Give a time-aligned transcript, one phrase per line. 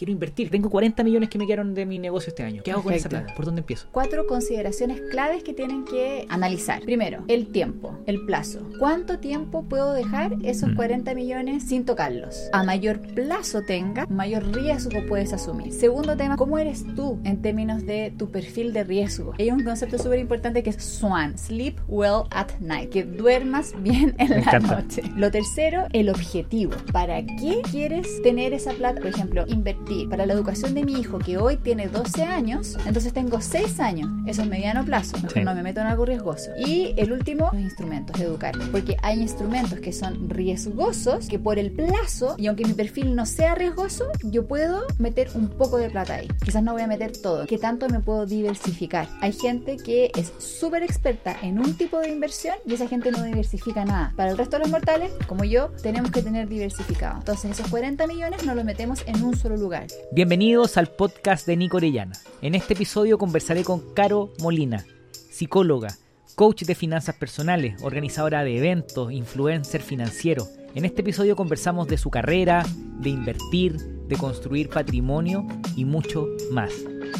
[0.00, 0.48] quiero invertir.
[0.48, 2.62] Tengo 40 millones que me quedaron de mi negocio este año.
[2.64, 3.26] ¿Qué hago con esa Perfecto.
[3.26, 3.36] plata?
[3.36, 3.86] ¿Por dónde empiezo?
[3.92, 6.80] Cuatro consideraciones claves que tienen que analizar.
[6.82, 8.60] Primero, el tiempo, el plazo.
[8.78, 10.74] ¿Cuánto tiempo puedo dejar esos Mm.
[10.76, 12.48] 40 millones sin tocarlos?
[12.52, 15.70] A mayor plazo tenga, mayor riesgo puedes asumir.
[15.74, 19.34] Segundo tema, ¿cómo eres tú en términos de tu perfil de riesgo?
[19.38, 24.14] Hay un concepto súper importante que es SWAN, Sleep Well at Night, que duermas bien
[24.18, 24.80] en Me la encanta.
[24.80, 25.02] noche.
[25.14, 26.72] Lo tercero, el objetivo.
[26.90, 29.00] ¿Para qué quieres tener esa plata?
[29.02, 33.12] Por ejemplo, invertir para la educación de mi hijo que hoy tiene 12 años, entonces
[33.12, 34.08] tengo 6 años.
[34.26, 35.16] Eso es mediano plazo.
[35.16, 35.40] Mejor Sí.
[35.44, 36.50] no me meto en algo riesgoso.
[36.64, 38.54] Y el último, los instrumentos, educar.
[38.70, 43.26] Porque hay instrumentos que son riesgosos, que por el plazo, y aunque mi perfil no
[43.26, 46.28] sea riesgoso, yo puedo meter un poco de plata ahí.
[46.44, 47.46] Quizás no voy a meter todo.
[47.46, 49.08] ¿Qué tanto me puedo diversificar?
[49.20, 53.22] Hay gente que es súper experta en un tipo de inversión y esa gente no
[53.22, 54.12] diversifica nada.
[54.16, 57.18] Para el resto de los mortales, como yo, tenemos que tener diversificado.
[57.18, 59.79] Entonces esos 40 millones no los metemos en un solo lugar.
[60.12, 62.12] Bienvenidos al podcast de Nico Orellana.
[62.42, 65.96] En este episodio conversaré con Caro Molina, psicóloga,
[66.34, 70.46] coach de finanzas personales, organizadora de eventos, influencer financiero.
[70.74, 72.64] En este episodio conversamos de su carrera,
[73.00, 75.46] de invertir, de construir patrimonio
[75.76, 76.72] y mucho más.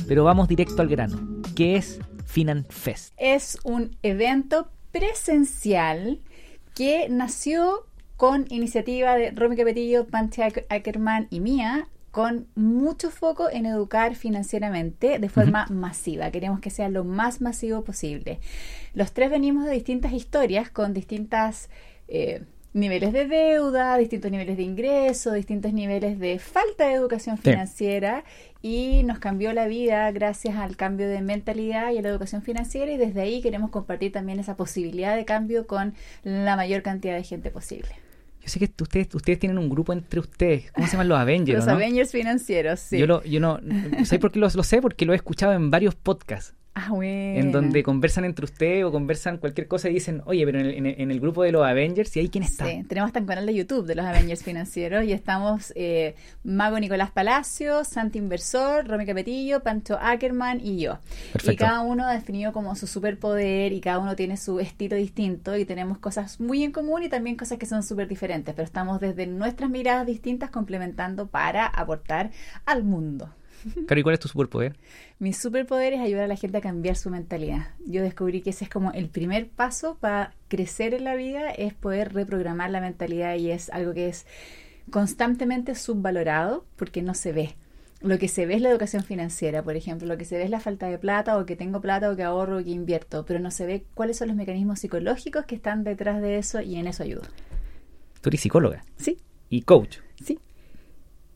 [0.08, 1.42] Pero vamos directo al grano.
[1.54, 3.14] ¿Qué es FinanFest?
[3.16, 6.20] Es un evento presencial
[6.74, 13.48] que nació con iniciativa de Romy Capetillo, Panche Ack- Ackerman y mía, con mucho foco
[13.50, 16.30] en educar financieramente de forma masiva.
[16.30, 18.40] Queremos que sea lo más masivo posible.
[18.94, 21.70] Los tres venimos de distintas historias con distintas
[22.08, 27.42] eh, niveles de deuda, distintos niveles de ingreso, distintos niveles de falta de educación Sí.
[27.50, 28.24] financiera
[28.62, 32.90] y nos cambió la vida gracias al cambio de mentalidad y a la educación financiera
[32.92, 35.94] y desde ahí queremos compartir también esa posibilidad de cambio con
[36.24, 37.90] la mayor cantidad de gente posible.
[38.40, 40.72] Yo sé que ustedes, ustedes tienen un grupo entre ustedes.
[40.72, 41.58] ¿Cómo se llaman los Avengers?
[41.58, 41.72] Los no?
[41.72, 42.98] Avengers financieros, sí.
[42.98, 43.60] Yo, lo, yo no.
[44.04, 44.80] ¿Sabes por qué lo, lo sé?
[44.80, 46.54] Porque lo he escuchado en varios podcasts.
[46.74, 47.40] Ah, bueno.
[47.40, 50.74] En donde conversan entre ustedes o conversan cualquier cosa y dicen, oye, pero en el,
[50.74, 52.66] en el- en el grupo de los Avengers, ¿y ahí quién está?
[52.66, 56.14] Sí, tenemos hasta un canal de YouTube de los Avengers financieros y estamos eh,
[56.44, 60.98] Mago Nicolás Palacio, Santi Inversor, Romy Capetillo, Pancho Ackerman y yo.
[61.32, 61.52] Perfecto.
[61.52, 65.56] Y cada uno ha definido como su superpoder y cada uno tiene su estilo distinto
[65.56, 69.00] y tenemos cosas muy en común y también cosas que son súper diferentes, pero estamos
[69.00, 72.30] desde nuestras miradas distintas complementando para aportar
[72.66, 73.30] al mundo.
[73.86, 74.76] Caro, ¿y cuál es tu superpoder?
[75.18, 77.68] Mi superpoder es ayudar a la gente a cambiar su mentalidad.
[77.86, 81.74] Yo descubrí que ese es como el primer paso para crecer en la vida, es
[81.74, 84.26] poder reprogramar la mentalidad y es algo que es
[84.90, 87.54] constantemente subvalorado porque no se ve.
[88.02, 90.50] Lo que se ve es la educación financiera, por ejemplo, lo que se ve es
[90.50, 93.40] la falta de plata o que tengo plata o que ahorro o que invierto, pero
[93.40, 96.86] no se ve cuáles son los mecanismos psicológicos que están detrás de eso y en
[96.86, 97.22] eso ayudo.
[98.22, 99.18] Tú eres psicóloga Sí,
[99.50, 99.98] y coach.
[100.22, 100.38] sí.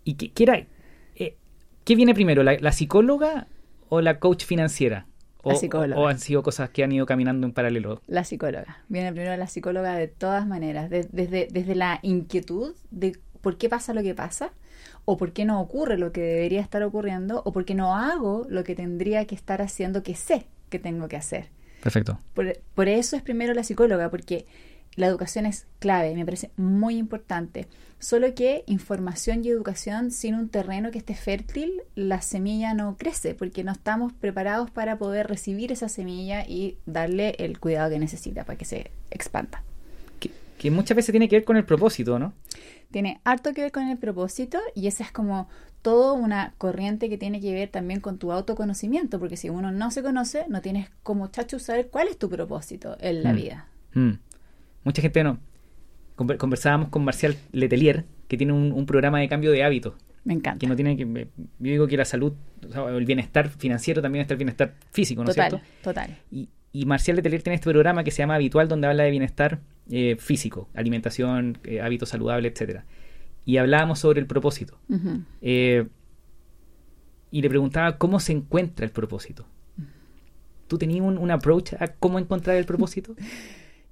[0.04, 0.66] ¿Y qué, qué era,
[1.84, 3.46] qué viene primero, la, la psicóloga
[3.88, 5.06] o la coach financiera?
[5.42, 6.00] O, La psicóloga.
[6.00, 8.00] o han sido cosas que han ido caminando en paralelo?
[8.06, 8.78] La psicóloga.
[8.88, 13.68] Viene primero la psicóloga de todas maneras, de- desde, desde la inquietud de por qué
[13.68, 14.52] pasa lo que pasa,
[15.04, 18.46] o por qué no ocurre lo que debería estar ocurriendo, o por qué no hago
[18.48, 21.48] lo que tendría que estar haciendo que sé que tengo que hacer.
[21.82, 22.18] Perfecto.
[22.32, 24.46] Por, por eso es primero la psicóloga, porque
[24.96, 27.66] la educación es clave, me parece muy importante.
[27.98, 33.34] Solo que información y educación sin un terreno que esté fértil, la semilla no crece,
[33.34, 38.44] porque no estamos preparados para poder recibir esa semilla y darle el cuidado que necesita
[38.44, 39.62] para que se expanda.
[40.20, 42.34] Que, que muchas veces tiene que ver con el propósito, ¿no?
[42.90, 45.48] Tiene harto que ver con el propósito y esa es como
[45.82, 49.90] toda una corriente que tiene que ver también con tu autoconocimiento, porque si uno no
[49.90, 53.36] se conoce, no tienes como chacho saber cuál es tu propósito en la Mm.
[53.36, 53.66] vida.
[53.94, 54.10] Mm.
[54.84, 55.38] Mucha gente no.
[56.16, 59.94] Conver- Conversábamos con Marcial Letelier, que tiene un, un programa de cambio de hábitos.
[60.24, 60.58] Me encanta.
[60.58, 61.04] Que no tiene que.
[61.04, 61.26] Yo
[61.58, 62.32] digo que la salud,
[62.66, 65.60] o sea, el bienestar financiero también está el bienestar físico, ¿no es cierto?
[65.82, 66.16] total.
[66.30, 69.60] Y, y Marcial Letelier tiene este programa que se llama Habitual, donde habla de bienestar
[69.90, 72.84] eh, físico, alimentación, eh, hábitos saludables, etcétera.
[73.44, 74.78] Y hablábamos sobre el propósito.
[75.42, 75.86] Eh,
[77.30, 79.46] y le preguntaba cómo se encuentra el propósito.
[80.68, 83.14] ¿Tú tenías un, un approach a cómo encontrar el propósito?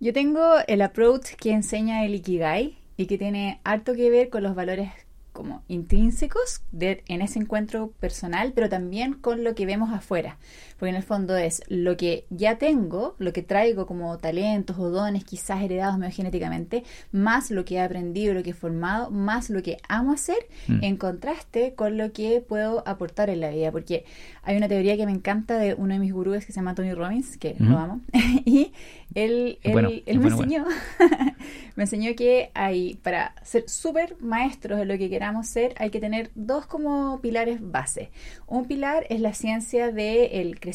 [0.03, 4.43] Yo tengo el approach que enseña el Ikigai y que tiene harto que ver con
[4.43, 4.91] los valores
[5.33, 10.39] como intrínsecos de, en ese encuentro personal, pero también con lo que vemos afuera.
[10.83, 14.91] Porque en el fondo es lo que ya tengo, lo que traigo como talentos o
[14.91, 16.83] dones quizás heredados medio genéticamente,
[17.13, 20.83] más lo que he aprendido, lo que he formado, más lo que amo hacer, Mm.
[20.83, 23.71] en contraste con lo que puedo aportar en la vida.
[23.71, 24.05] Porque
[24.43, 26.95] hay una teoría que me encanta de uno de mis gurúes que se llama Tony
[26.95, 28.01] Robbins, que lo amo,
[28.45, 28.73] y
[29.15, 30.53] él, Es él, bueno, él es me bueno, bueno.
[30.67, 30.67] enseñó
[31.77, 36.01] me enseñó que hay para ser súper maestros en lo que queramos ser, hay que
[36.01, 38.11] tener dos como pilares base.
[38.49, 40.72] Un pilar es la ciencia del crecimiento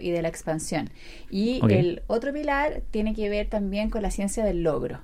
[0.00, 0.90] y de la expansión.
[1.30, 5.00] Y el otro pilar tiene que ver también con la ciencia del logro.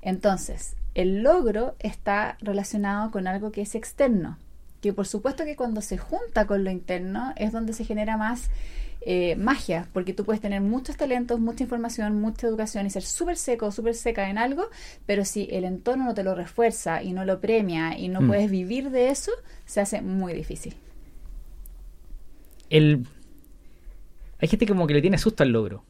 [0.00, 4.38] Entonces, el logro está relacionado con algo que es externo,
[4.80, 8.50] que por supuesto que cuando se junta con lo interno es donde se genera más
[9.04, 13.36] eh, magia, porque tú puedes tener muchos talentos, mucha información, mucha educación y ser súper
[13.36, 14.68] seco, súper seca en algo,
[15.06, 18.26] pero si el entorno no te lo refuerza y no lo premia y no Mm.
[18.28, 19.32] puedes vivir de eso,
[19.66, 20.74] se hace muy difícil.
[22.70, 23.06] El...
[24.42, 25.84] Hay gente como que le tiene susto al logro.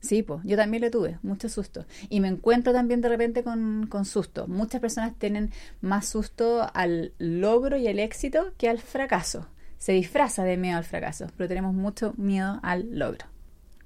[0.00, 1.86] Sí, pues yo también lo tuve, mucho susto.
[2.08, 4.48] Y me encuentro también de repente con, con susto.
[4.48, 9.46] Muchas personas tienen más susto al logro y al éxito que al fracaso.
[9.78, 13.26] Se disfraza de miedo al fracaso, pero tenemos mucho miedo al logro.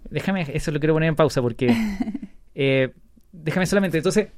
[0.08, 1.74] Déjame, eso lo quiero poner en pausa porque...
[2.54, 2.94] eh,
[3.32, 4.28] déjame solamente, entonces...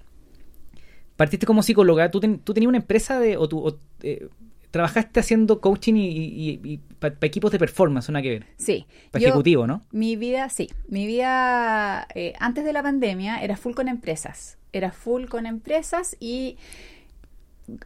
[1.16, 3.36] Partiste como psicóloga, tú, ten- tú tenías una empresa de...
[3.36, 4.28] O eh,
[4.70, 8.46] trabajaste haciendo coaching y, para equipos de performance, una que ver.
[8.56, 8.86] Sí.
[9.10, 9.82] Para ejecutivo, ¿no?
[9.92, 10.68] Mi vida, sí.
[10.88, 14.58] Mi vida eh, antes de la pandemia era full con empresas.
[14.72, 16.56] Era full con empresas y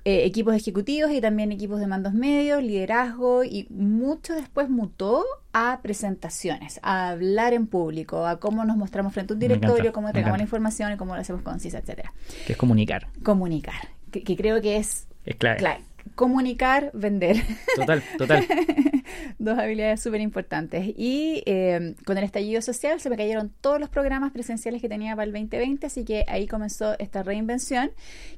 [0.04, 5.80] eh, equipos ejecutivos y también equipos de mandos medios, liderazgo y mucho después mutó a
[5.82, 10.38] presentaciones, a hablar en público, a cómo nos mostramos frente a un directorio, cómo entregamos
[10.38, 12.12] la información y cómo lo hacemos concisa, etcétera.
[12.46, 13.08] Que es comunicar.
[13.22, 15.58] Comunicar, que, que creo que es Es clave.
[15.58, 15.80] clave.
[16.14, 17.36] Comunicar, vender.
[17.76, 18.46] Total, total.
[19.38, 20.92] Dos habilidades súper importantes.
[20.96, 25.14] Y eh, con el estallido social se me cayeron todos los programas presenciales que tenía
[25.16, 27.90] para el 2020, así que ahí comenzó esta reinvención,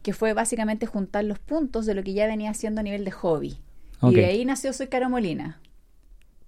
[0.03, 3.11] que fue básicamente juntar los puntos de lo que ya venía haciendo a nivel de
[3.11, 3.59] hobby.
[4.03, 5.61] Y de ahí nació Soy Caro Molina,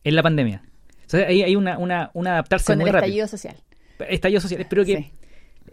[0.04, 0.62] En la pandemia.
[1.06, 3.24] O sea, ahí hay una, una, una adaptarse con muy el rápido.
[3.24, 3.56] estallido social.
[4.10, 4.66] Estallido social.
[4.68, 5.12] Pero que Sí.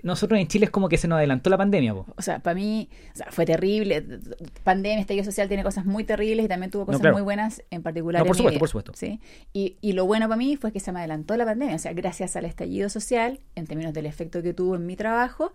[0.04, 2.06] Nosotros en Chile es como que se nos adelantó la pandemia, po.
[2.16, 4.06] O sea, para mí o sea, fue terrible.
[4.64, 7.16] Pandemia, estallido social tiene cosas muy terribles y también tuvo cosas claro.
[7.16, 8.92] muy buenas, en particular No, por en supuesto, vida, por supuesto.
[8.96, 9.20] ¿sí?
[9.54, 11.76] Y, y lo bueno para mí fue que se me adelantó la pandemia.
[11.76, 15.54] O sea, gracias al estallido social, en términos del efecto que tuvo en mi trabajo,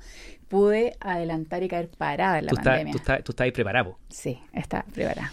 [0.48, 2.92] pude adelantar y caer parada en la Tú pandemia.
[2.92, 3.92] tú, estás, tú estás ahí preparado.
[3.92, 3.98] po.
[4.08, 5.32] Sí, está preparada.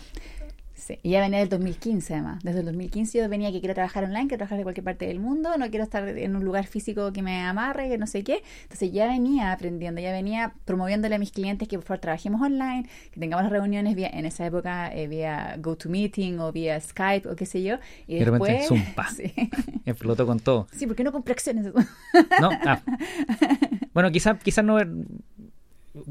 [0.85, 0.99] Sí.
[1.01, 2.43] Y ya venía del 2015 además.
[2.43, 5.19] Desde el 2015 yo venía que quiero trabajar online, quiero trabajar de cualquier parte del
[5.19, 8.43] mundo, no quiero estar en un lugar físico que me amarre, que no sé qué.
[8.61, 12.87] Entonces ya venía aprendiendo, ya venía promoviéndole a mis clientes que por favor trabajemos online,
[13.09, 17.35] que tengamos las reuniones vía, en esa época eh, vía GoToMeeting o vía Skype o
[17.35, 17.77] qué sé yo.
[18.05, 18.67] Y, de después...
[18.67, 19.09] zoom, pa.
[19.09, 19.33] sí.
[19.87, 20.67] Explotó con todo.
[20.71, 21.65] sí, porque no compré acciones.
[22.39, 22.51] ¿No?
[22.63, 22.81] Ah.
[23.95, 24.77] Bueno, quizás quizás no.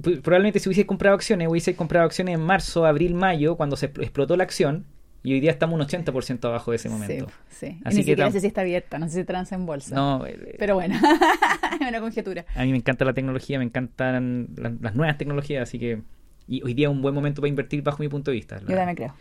[0.01, 4.37] Probablemente si hubiese comprado acciones, hubiese comprado acciones en marzo, abril, mayo, cuando se explotó
[4.37, 4.87] la acción.
[5.23, 7.29] Y hoy día estamos un 80% abajo de ese momento.
[7.49, 7.67] Sí, sí.
[7.67, 9.65] Y Así ni que siquiera tam- sé si está abierta, no sé si transa en
[9.65, 9.95] bolsa.
[9.95, 10.95] No, eh, Pero bueno,
[11.81, 12.45] es una conjetura.
[12.55, 16.03] a mí me encanta la tecnología, me encantan la- las nuevas tecnologías, así que.
[16.47, 18.57] Y hoy día es un buen momento para invertir bajo mi punto de vista.
[18.57, 19.15] La- Yo también creo.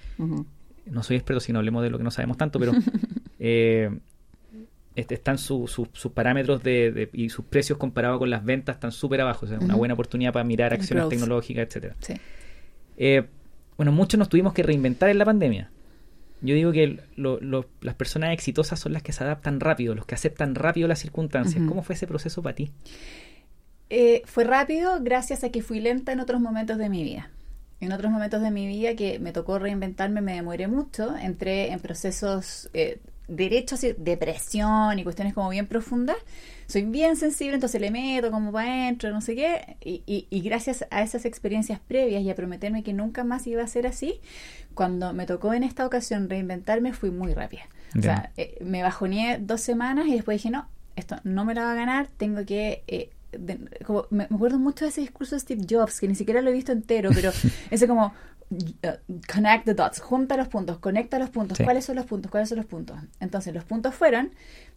[0.88, 2.74] No soy experto si no hablemos de lo que no sabemos tanto, pero
[3.40, 3.90] eh,
[4.96, 8.76] este, están su- su- sus parámetros de, de- y sus precios comparados con las ventas
[8.76, 9.46] están súper abajo.
[9.46, 9.78] O sea, una Ujú.
[9.80, 11.10] buena oportunidad para mirar acciones growth.
[11.10, 11.96] tecnológicas, etcétera.
[12.00, 12.14] Sí.
[12.98, 13.24] Eh,
[13.78, 15.70] bueno, muchos nos tuvimos que reinventar en la pandemia.
[16.42, 20.06] Yo digo que lo- lo- las personas exitosas son las que se adaptan rápido, los
[20.06, 21.64] que aceptan rápido las circunstancias.
[21.68, 22.72] ¿Cómo fue ese proceso para ti?
[23.90, 27.30] Eh, fue rápido gracias a que fui lenta en otros momentos de mi vida.
[27.80, 31.16] En otros momentos de mi vida que me tocó reinventarme, me demoré mucho.
[31.18, 36.18] Entré en procesos eh, derechos, y depresión y cuestiones como bien profundas.
[36.68, 39.78] Soy bien sensible, entonces le meto como para adentro, no sé qué.
[39.84, 43.62] Y, y- y gracias a esas experiencias previas y a prometerme que nunca más iba
[43.64, 44.20] a ser así,
[44.74, 47.64] cuando me tocó en esta ocasión reinventarme, fui muy rápida.
[47.98, 51.64] O sea, eh, me bajoneé dos semanas y después dije, no, esto no me la
[51.64, 52.84] va a ganar, tengo que...
[52.88, 56.14] eh, de- como, me, me acuerdo mucho de ese discurso de Steve Jobs, que ni
[56.16, 57.32] siquiera lo he visto entero, pero
[57.72, 58.14] ese como
[59.32, 61.64] connect the dots, junta los puntos, conecta los puntos, Sí.
[61.64, 62.32] ¿cuáles son los puntos?
[62.32, 62.98] ¿Cuáles son los puntos?
[63.20, 64.32] Entonces los puntos fueron,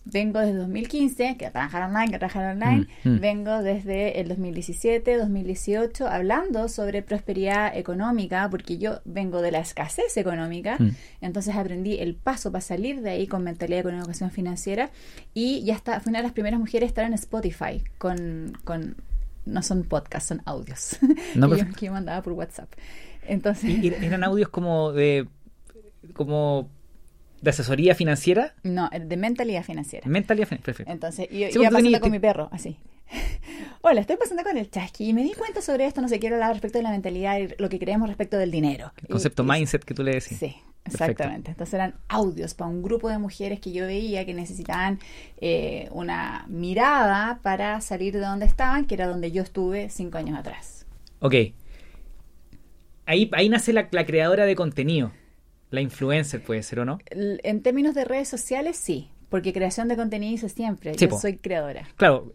[0.05, 3.21] vengo desde 2015, que trabajar online, que trabajar online, Mm, mm.
[3.21, 10.17] vengo desde el 2017, 2018, hablando sobre prosperidad económica, porque yo vengo de la escasez
[10.17, 10.91] económica, Mm.
[11.21, 14.91] entonces aprendí el paso para salir de ahí con mentalidad con educación financiera
[15.35, 18.97] y ya está, fui una de las primeras mujeres a estar en Spotify con, con
[19.47, 20.99] no son podcasts, son audios
[21.35, 22.69] No, que, yo, que yo mandaba por WhatsApp.
[23.27, 25.27] Entonces, ¿Y- ¿Eran audios como de
[26.15, 26.69] como
[27.41, 28.55] de asesoría financiera?
[28.63, 30.09] no, de mentalidad financiera.
[30.09, 30.93] Mentalidad fin- perfecto.
[30.93, 32.77] Entonces, yo iba pasando con mi perro, así.
[33.89, 36.35] Hola, estoy pasando con el chasqui y me di cuenta sobre esto, no sé, quiero
[36.35, 38.93] hablar respecto de la mentalidad y lo que creemos respecto del dinero.
[39.01, 40.39] El concepto Y- mindset que tú le decís.
[40.41, 41.05] Sí, Perfecto.
[41.13, 41.51] exactamente.
[41.53, 44.99] Entonces eran audios para un grupo de mujeres que yo veía que necesitaban
[45.41, 50.37] eh, una mirada para salir de donde estaban, que era donde yo estuve cinco años
[50.37, 50.85] atrás.
[51.21, 51.35] Ok.
[53.07, 55.13] ahí, ahí nace la, la creadora de contenido.
[55.71, 56.99] La influencer puede ser, ¿o no?
[57.11, 59.11] En términos de redes sociales, sí.
[59.29, 60.95] Porque creación de contenido hice siempre.
[60.95, 61.21] Sí, Yo po.
[61.21, 61.87] soy creadora.
[61.95, 62.33] Claro.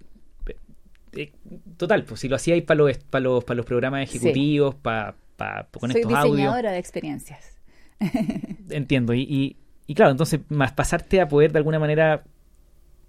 [1.14, 1.32] Eh,
[1.78, 5.68] Total, pues si lo hacíais para los, para los, para los programas ejecutivos, para, para,
[5.78, 6.36] con soy estos audios.
[6.38, 7.58] diseñadora de experiencias.
[8.70, 9.14] Entiendo.
[9.14, 12.24] Y, y, y claro, entonces, más pasarte a poder de alguna manera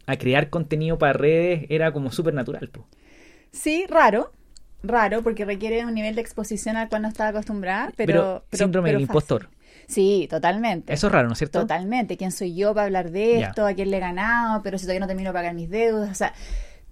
[0.07, 2.69] a crear contenido para redes era como súper natural.
[2.73, 2.85] pues.
[3.53, 4.33] Sí, raro.
[4.83, 8.45] Raro, porque requiere un nivel de exposición al cual no estaba acostumbrada, pero...
[8.51, 9.49] pero- síndrome pero del impostor.
[9.87, 10.93] Sí, totalmente.
[10.93, 11.61] Eso es raro, ¿no es cierto?
[11.61, 12.17] Totalmente.
[12.17, 13.67] ¿Quién soy yo para hablar de esto?
[13.67, 14.63] ¿A quién le he ganado?
[14.63, 16.11] Pero si todavía no termino de pagar mis deudas.
[16.11, 16.33] O sea,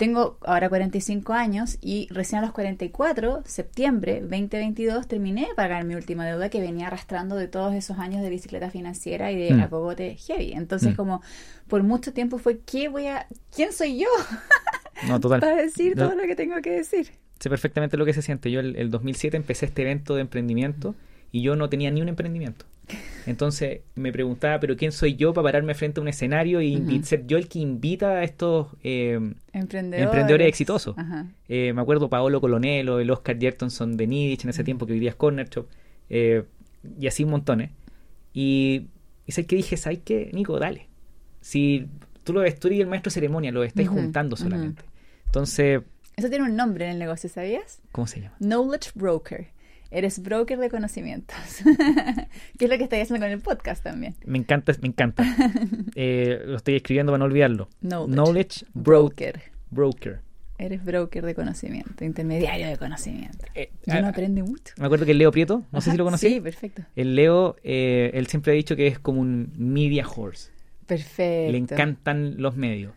[0.01, 5.95] tengo ahora 45 años y recién a los 44, septiembre 2022, terminé de pagar mi
[5.95, 10.17] última deuda que venía arrastrando de todos esos años de bicicleta financiera y de Mm.
[10.27, 10.53] heavy.
[10.55, 10.97] Entonces, Mm.
[10.97, 11.23] como
[11.69, 13.27] por mucho tiempo fue, ¿qué voy a...
[13.55, 14.07] ¿Quién soy yo
[15.07, 15.41] No, total.
[15.41, 16.07] para decir No.
[16.09, 17.11] todo lo que tengo que decir?
[17.39, 18.51] Sé perfectamente lo que se siente.
[18.51, 20.95] Yo el, el 2007 empecé este evento de emprendimiento
[21.33, 22.65] y yo no tenía ni un emprendimiento.
[23.27, 26.97] Entonces me preguntaba, ¿pero quién soy yo para pararme frente a un escenario y invi-
[26.99, 27.05] Ujú.
[27.07, 29.15] ser yo el que invita a estos eh,
[29.53, 30.05] Emprendedores.
[30.07, 30.97] emprendedores exitosos?
[31.49, 35.01] Eh, me acuerdo Paolo Colonelo, el Oscar Jertonson de Nidich en ese tiempo que hoy
[35.01, 35.67] día es Corner Shop,
[36.09, 36.45] eh,
[36.99, 37.71] y así montones.
[38.33, 38.87] Y,
[39.27, 40.59] y sé que dije, ¿sabes qué, Nico?
[40.59, 40.89] Dale.
[41.41, 41.87] Si
[42.25, 44.45] tú lo ves, tú eres el maestro de ceremonia, lo estáis Ujú, juntando ujú.
[44.45, 44.83] solamente.
[45.27, 45.83] Entonces,
[46.17, 47.81] Eso tiene un nombre en el negocio, ¿sabías?
[47.93, 48.35] ¿cómo se llama?
[48.39, 49.49] Knowledge Broker.
[49.91, 51.37] Eres broker de conocimientos.
[52.59, 54.15] que es lo que estoy haciendo con el podcast también.
[54.25, 55.25] Me encanta, me encanta.
[55.97, 57.69] Eh, lo estoy escribiendo para no olvidarlo.
[57.81, 58.13] Knowledge.
[58.15, 59.33] Knowledge Broker.
[59.35, 59.51] Broker.
[59.71, 60.21] Broker.
[60.61, 63.47] Eres broker de conocimiento, intermediario de conocimiento.
[63.55, 64.75] Eh, Yo no ah, aprende mucho.
[64.77, 66.29] me acuerdo que el Leo Prieto, no sé si lo conocí.
[66.29, 66.83] Sí, perfecto.
[66.97, 70.51] El Leo, eh, él siempre ha dicho que es como un media horse.
[70.87, 71.53] Perfecto.
[71.53, 72.93] Le encantan los medios.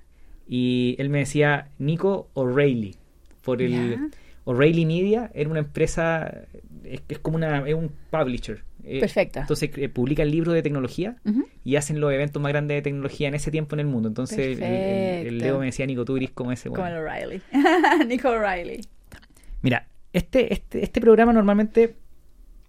[0.45, 2.97] Y él me decía Nico O'Reilly.
[3.43, 4.11] Por el.
[4.45, 6.43] O'Reilly Media era una empresa,
[6.83, 8.63] es, es como una, es un publisher.
[8.83, 9.39] Eh, Perfecto.
[9.39, 11.15] Entonces eh, publican libros de tecnología
[11.63, 14.09] y hacen los eventos más grandes de tecnología en ese tiempo en el mundo.
[14.09, 15.37] Entonces el, el- el.
[15.37, 16.93] Leo me decía, Nico, tú eres como ese Como weón".
[16.93, 17.41] el O'Reilly.
[18.07, 18.81] Nico O'Reilly.
[19.61, 21.95] Mira, este, este, este programa normalmente,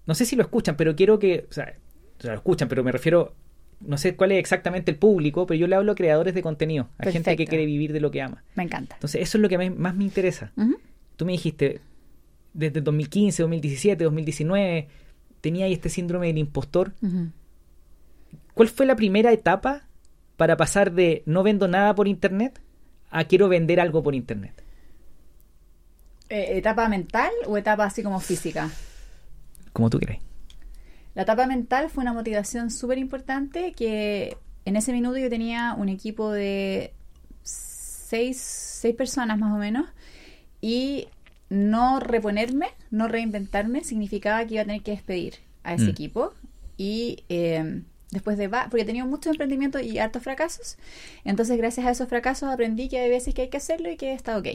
[0.06, 1.74] no sé si lo escuchan, pero quiero que, o sea,
[2.18, 3.34] o sea, lo escuchan, pero me refiero,
[3.80, 6.88] no sé cuál es exactamente el público, pero yo le hablo a creadores de contenido,
[6.98, 8.44] a gente que quiere vivir de lo que ama.
[8.54, 8.94] Me encanta.
[8.94, 10.52] Entonces, eso es lo que más me interesa.
[11.16, 11.80] Tú me dijiste,
[12.54, 14.88] desde 2015, 2017, 2019,
[15.40, 16.94] tenía ahí este síndrome del impostor.
[18.54, 19.82] ¿Cuál fue la primera etapa
[20.36, 22.60] para pasar de no vendo nada por internet
[23.10, 24.62] a quiero vender algo por internet?
[26.30, 28.70] Eh, ¿Etapa mental o etapa así como física?
[29.72, 30.18] Como tú quieras.
[31.14, 35.88] La etapa mental fue una motivación súper importante que en ese minuto yo tenía un
[35.88, 36.92] equipo de
[37.42, 39.86] seis, seis personas más o menos
[40.60, 41.08] y
[41.54, 45.88] no reponerme, no reinventarme significaba que iba a tener que despedir a ese Mm.
[45.90, 46.32] equipo
[46.76, 50.76] y eh, después de porque he tenido muchos emprendimientos y hartos fracasos
[51.24, 54.12] entonces gracias a esos fracasos aprendí que hay veces que hay que hacerlo y que
[54.12, 54.46] está ok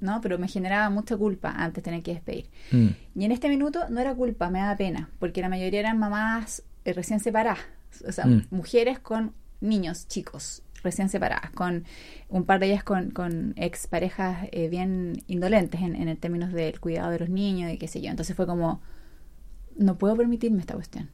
[0.00, 0.20] ¿no?
[0.20, 2.88] pero me generaba mucha culpa antes tener que despedir Mm.
[3.16, 6.62] y en este minuto no era culpa, me daba pena, porque la mayoría eran mamás
[6.84, 7.60] eh, recién separadas,
[8.06, 8.46] o sea, Mm.
[8.50, 11.84] mujeres con niños chicos recién separadas, con
[12.28, 16.52] un par de ellas con, con ex parejas eh, bien indolentes en, en el términos
[16.52, 18.10] del cuidado de los niños y qué sé yo.
[18.10, 18.80] Entonces fue como,
[19.76, 21.10] no puedo permitirme esta cuestión.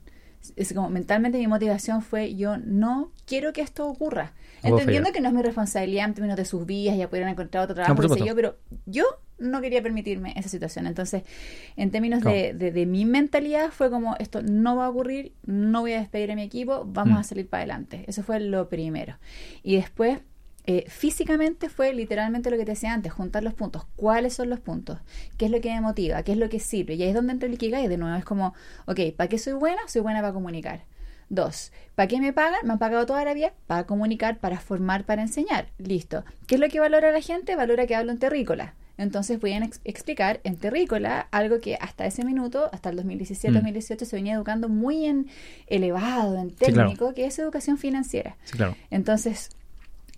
[0.57, 4.33] Es como mentalmente mi motivación fue yo no quiero que esto ocurra.
[4.63, 7.65] No Entendiendo que no es mi responsabilidad en términos de sus vidas, ya pudieran encontrar
[7.65, 9.05] otro No, trabajo, qué sé yo, pero yo
[9.41, 10.87] no quería permitirme esa situación.
[10.87, 11.23] Entonces,
[11.77, 12.37] en términos Claro.
[12.37, 16.01] de, de- de mi mentalidad, fue como esto no va a ocurrir, no voy a
[16.01, 17.21] despedir a mi equipo, vamos Mm.
[17.21, 18.05] a salir para adelante.
[18.07, 19.17] Eso fue lo primero.
[19.63, 20.19] Y después,
[20.67, 23.87] eh, físicamente fue literalmente lo que te decía antes, juntar los puntos.
[23.97, 24.99] ¿Cuáles son los puntos?
[25.39, 26.23] ¿Qué es lo que me motiva?
[26.23, 26.95] ¿Qué es lo que sirve?
[26.95, 28.15] Y ahí es donde entra el Ikigai de nuevo.
[28.17, 28.55] Es como,
[28.87, 29.81] ok, ¿para qué soy buena?
[29.89, 30.85] Soy buena para comunicar.
[31.31, 32.59] Dos, ¿para qué me pagan?
[32.65, 35.69] Me han pagado toda la vida para comunicar, para formar, para enseñar.
[35.79, 36.25] Listo.
[36.47, 37.55] ¿Qué es lo que valora la gente?
[37.57, 38.75] Valora que hablo en terrícola.
[39.01, 44.05] Entonces voy a ex- explicar en terrícola algo que hasta ese minuto, hasta el 2017-2018,
[44.05, 45.27] se venía educando muy en
[45.67, 46.75] elevado, en claro.
[46.75, 48.37] técnico, que es educación financiera.
[48.45, 48.77] Sí, claro.
[48.91, 49.51] Entonces,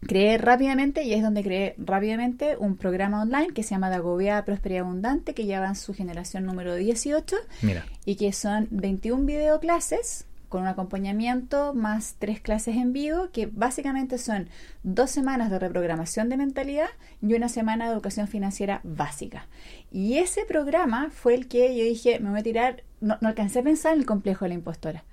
[0.07, 4.83] creé rápidamente, y es donde creé rápidamente, un programa online que se llama Dagobea Prosperidad
[4.85, 7.87] Abundante, que ya va en su generación número 18 Mira.
[8.05, 14.19] y que son 21 videoclases con un acompañamiento más tres clases en vivo que básicamente
[14.19, 14.51] son
[14.83, 16.91] dos semanas de reprogramación de mentalidad
[17.23, 19.49] y una semana de educación financiera básica.
[19.91, 23.61] Y ese programa fue el que yo dije, me voy a tirar, no, no alcancé
[23.61, 25.05] a pensar en el complejo de la impostora.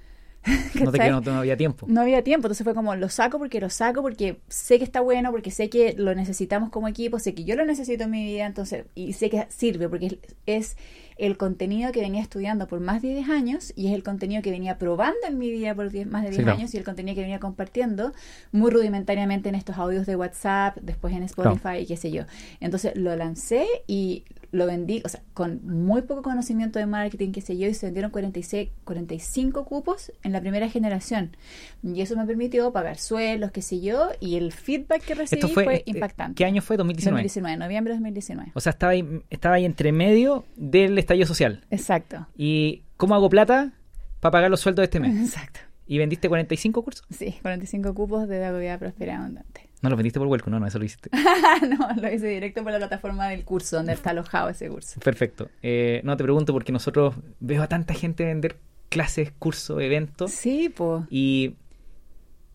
[0.84, 1.86] No te no, no había tiempo.
[1.90, 5.00] No había tiempo, entonces fue como lo saco porque lo saco, porque sé que está
[5.00, 8.26] bueno, porque sé que lo necesitamos como equipo, sé que yo lo necesito en mi
[8.26, 10.78] vida, entonces, y sé que sirve, porque es, es
[11.20, 14.52] el contenido que venía estudiando por más de 10 años y es el contenido que
[14.52, 16.58] venía probando en mi vida por 10 más de 10 Sí, claro.
[16.58, 18.14] años y el contenido que venía compartiendo
[18.52, 22.24] muy rudimentariamente en estos audios de WhatsApp, después en Spotify y qué sé yo.
[22.60, 27.42] Entonces lo lancé y lo vendí, o sea, con muy poco conocimiento de marketing, qué
[27.42, 31.36] sé yo, y se vendieron 46, 45 cupos en la primera generación.
[31.84, 35.54] Y eso me permitió pagar sueldos, qué sé yo, y el feedback que recibí Esto
[35.54, 36.36] fue, fue, este, impactante.
[36.36, 36.78] ¿Qué año fue?
[36.78, 37.24] 2019.
[37.24, 38.52] 2019, noviembre de 2019.
[38.56, 41.66] O sea, estaba ahí, estaba ahí entre medio del estallido social.
[41.70, 42.28] Exacto.
[42.36, 43.74] ¿Y cómo hago plata
[44.20, 45.16] para pagar los sueldos de este mes?
[45.34, 45.60] Exacto.
[45.86, 47.06] ¿Y vendiste 45 cursos?
[47.10, 49.69] Sí, 45 cupos de Vida Próspera Abundante.
[49.82, 51.10] No los vendiste por Welcome, no, no, eso lo hiciste.
[51.70, 55.00] no, lo hice directo por la plataforma del curso, donde está alojado ese curso.
[55.00, 55.50] Perfecto.
[55.62, 58.58] Eh, no te pregunto porque nosotros veo a tanta gente vender
[58.90, 61.04] clases, cursos, eventos Sí, pues.
[61.10, 61.56] y,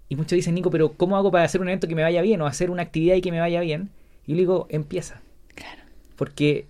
[0.09, 2.41] y muchos dicen, Nico, pero ¿cómo hago para hacer un evento que me vaya bien
[2.43, 3.91] o hacer una actividad y que me vaya bien?
[4.27, 5.21] Y yo le digo, empieza.
[5.55, 5.81] Claro.
[6.17, 6.67] Porque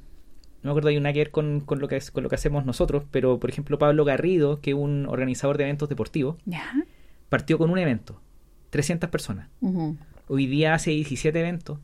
[0.63, 2.37] no me acuerdo, hay una que ver con, con lo que es- con lo que
[2.37, 6.73] hacemos nosotros, pero por ejemplo Pablo Garrido, que es un organizador de eventos deportivos, Ya.
[7.29, 8.21] partió con un evento,
[8.71, 9.49] 300 personas.
[10.29, 11.79] Hoy día hace 17 eventos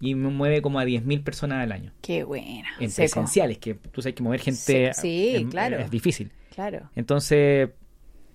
[0.00, 1.92] y me mueve como a 10.000 personas al año.
[2.02, 2.68] Qué buena.
[2.80, 3.12] En Seco.
[3.14, 5.78] presenciales, que tú sabes que mover gente Sí, sí, es, claro.
[5.78, 6.30] es difícil.
[6.54, 6.90] Claro.
[6.96, 7.70] Entonces,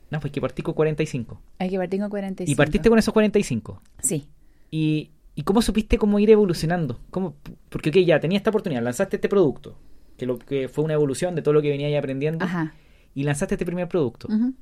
[0.09, 1.41] no, pues que partí con 45.
[1.59, 2.51] Hay que partir con 45.
[2.51, 3.81] Y partiste con esos 45.
[4.01, 4.27] Sí.
[4.71, 6.99] ¿Y, y cómo supiste cómo ir evolucionando?
[7.09, 7.35] ¿Cómo?
[7.69, 9.77] Porque, ok, ya tenía esta oportunidad, lanzaste este producto,
[10.17, 12.73] que, lo, que fue una evolución de todo lo que venía ya aprendiendo, Ajá.
[13.13, 14.27] y lanzaste este primer producto.
[14.29, 14.53] Ujú.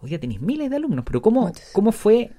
[0.00, 1.70] Hoy ya tenéis miles de alumnos, pero ¿cómo, Muchos.
[1.72, 2.30] cómo fue?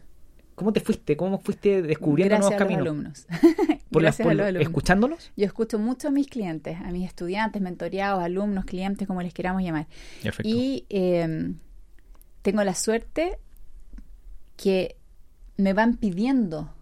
[0.60, 1.16] ¿Cómo te fuiste?
[1.18, 3.25] ¿Cómo fuiste descubriendo Gracias nuevos a los caminos?
[3.28, 3.80] alumnos.
[3.89, 4.68] ¿Por las- Gracias por a los lo- alumnos.
[4.68, 5.32] ¿Escuchándolos?
[5.38, 9.63] Yo escucho mucho a mis clientes, a mis estudiantes, mentoreados, alumnos, clientes, como les queramos
[9.63, 9.88] llamar.
[10.22, 10.48] Perfecto.
[10.50, 11.54] Y eh,
[12.42, 13.39] tengo la suerte
[14.58, 14.96] que
[15.58, 16.74] me van pidiendo,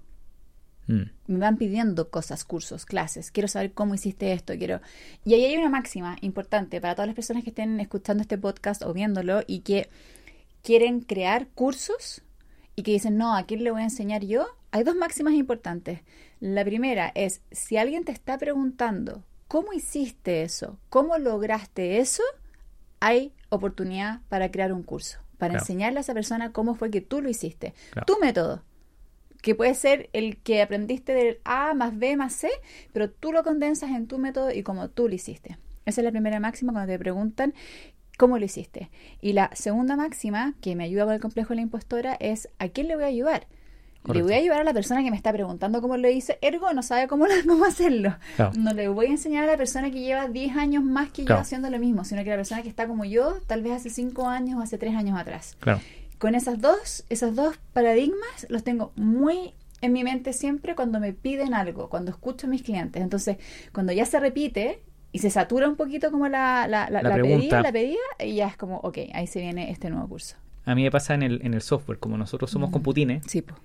[0.89, 3.29] Mm, me van pidiendo cosas, cursos, clases.
[3.31, 4.79] Quiero saber cómo hiciste esto, quiero.
[5.25, 8.81] Y ahí hay una máxima importante para todas las personas que estén escuchando este podcast
[8.83, 9.89] o viéndolo y que
[10.63, 12.21] quieren crear cursos
[12.77, 14.45] y que dicen, no, ¿a quién le voy a enseñar yo?
[14.69, 16.01] Hay dos máximas importantes.
[16.39, 20.77] La primera es, si alguien te está preguntando, ¿cómo hiciste eso?
[20.89, 22.21] ¿Cómo lograste eso?
[22.99, 25.63] Hay oportunidad para crear un curso, para Claro.
[25.63, 27.73] enseñarle a esa persona cómo fue que tú lo hiciste.
[27.89, 28.05] Claro.
[28.05, 28.63] Tu método,
[29.41, 32.47] que puede ser el que aprendiste del A más B más C,
[32.93, 35.57] pero tú lo condensas en tu método y como tú lo hiciste.
[35.87, 37.55] Esa es la primera máxima cuando te preguntan
[38.17, 38.89] cómo lo hiciste.
[39.21, 42.67] Y la segunda máxima, que me ayuda con el complejo de la impostora, es ¿a
[42.69, 43.47] quién le voy a ayudar?
[44.03, 44.27] Le Correcto.
[44.27, 46.81] voy a ayudar a la persona que me está preguntando cómo lo hice, ergo no
[46.81, 48.15] sabe cómo, cómo hacerlo.
[48.37, 48.53] Claro.
[48.57, 51.39] No le voy a enseñar a la persona que lleva 10 años más que Claro.
[51.39, 53.89] yo haciendo lo mismo, sino que la persona que está como yo, tal vez hace
[53.89, 55.81] 5 años o hace 3 años atrás Claro.
[56.19, 61.13] con esas dos, esos dos paradigmas los tengo muy en mi mente siempre cuando me
[61.13, 63.03] piden algo, cuando escucho a mis clientes.
[63.03, 63.37] Entonces,
[63.73, 67.71] cuando ya se repite y se satura un poquito como la, la, la, pedida, la
[67.71, 70.35] pedida, y ya es como, ok, ahí se viene este nuevo curso.
[70.65, 72.73] A mí me pasa en el, en el software, como nosotros somos Mm.
[72.73, 73.55] computines, Sí, po.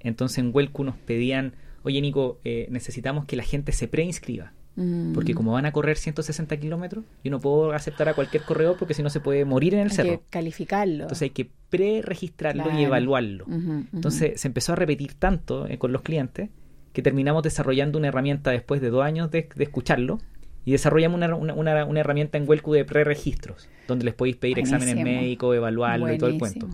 [0.00, 4.52] entonces en Welcu nos pedían, oye Nico, eh, necesitamos que la gente se preinscriba.
[4.74, 5.12] Mm.
[5.12, 8.94] Porque como van a correr 160 kilómetros, yo no puedo aceptar a cualquier corredor porque
[8.94, 10.10] si no se puede morir en el Hay cerro.
[10.12, 11.02] que calificarlo.
[11.02, 13.44] Entonces hay que pre-registrarlo y evaluarlo.
[13.92, 16.48] Entonces se empezó a repetir tanto eh, con los clientes
[16.92, 20.20] que terminamos desarrollando una herramienta después de dos años de, de escucharlo
[20.64, 24.94] y desarrollamos una, una- una- herramienta en Welcu de pre-registros, donde les podéis pedir exámenes
[24.94, 25.20] Buenísimo.
[25.22, 26.68] médicos, evaluarlo y todo el cuento.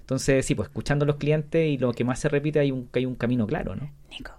[0.00, 2.88] Entonces, sí, pues escuchando a los clientes y lo que más se repite hay un,
[2.92, 3.90] hay un camino claro, ¿no?
[4.10, 4.32] Nico,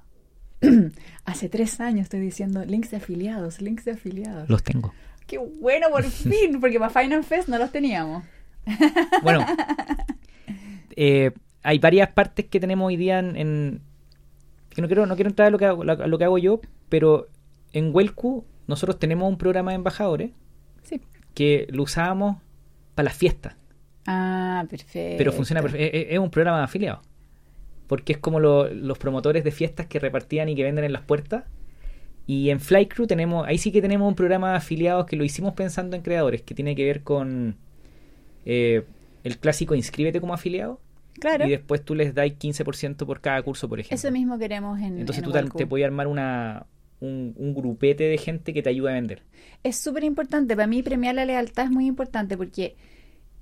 [1.26, 4.50] hace tres años estoy diciendo links de afiliados, links de afiliados.
[4.50, 4.94] Los tengo.
[5.28, 8.24] Qué bueno, por fin, porque para Final Fest no los teníamos.
[9.24, 9.46] Bueno,
[10.96, 11.32] eh,
[11.64, 13.36] hay varias partes que tenemos hoy día en...
[13.36, 13.82] en-
[14.70, 16.60] que no quiero, no quiero entrar a lo que, hago, a lo que hago yo,
[16.90, 17.28] pero
[17.72, 20.32] en Welcu nosotros tenemos un programa de embajadores
[20.84, 21.02] Sí.
[21.34, 22.38] que lo usábamos
[22.96, 23.56] para las fiestas,
[24.08, 25.18] Ah, perfecto.
[25.18, 27.02] pero funciona perfe- es, es- es un programa de afiliados.
[27.88, 31.04] Porque es como lo- los promotores de fiestas que repartían y que venden en las
[31.04, 31.44] puertas.
[32.28, 35.54] Y en Flycrew tenemos, ahí sí que tenemos un programa de afiliados que lo hicimos
[35.54, 37.58] pensando en creadores, que tiene que ver con
[38.46, 38.84] eh,
[39.24, 40.80] el clásico inscríbete como afiliado
[41.20, 41.46] Claro.
[41.48, 43.96] y después tú les das 15% por cada curso, por ejemplo.
[43.96, 45.00] Eso mismo queremos en.
[45.00, 46.66] Entonces en tú te, te puedes armar una,
[47.00, 49.24] un, un grupete de gente que te ayuda a vender.
[49.64, 50.56] Es súper importante.
[50.56, 52.76] Para mí, premiar la lealtad es muy importante porque,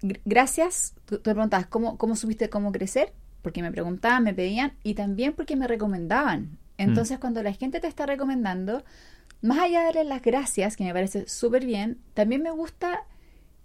[0.02, 4.34] gr- gracias, tú tú te preguntabas cómo, cómo supiste cómo crecer, porque me preguntaban, me
[4.34, 6.58] pedían y también porque me recomendaban.
[6.78, 8.84] Entonces, cuando la gente te está recomendando,
[9.42, 13.04] más allá de darle las gracias, que me parece súper bien, también me gusta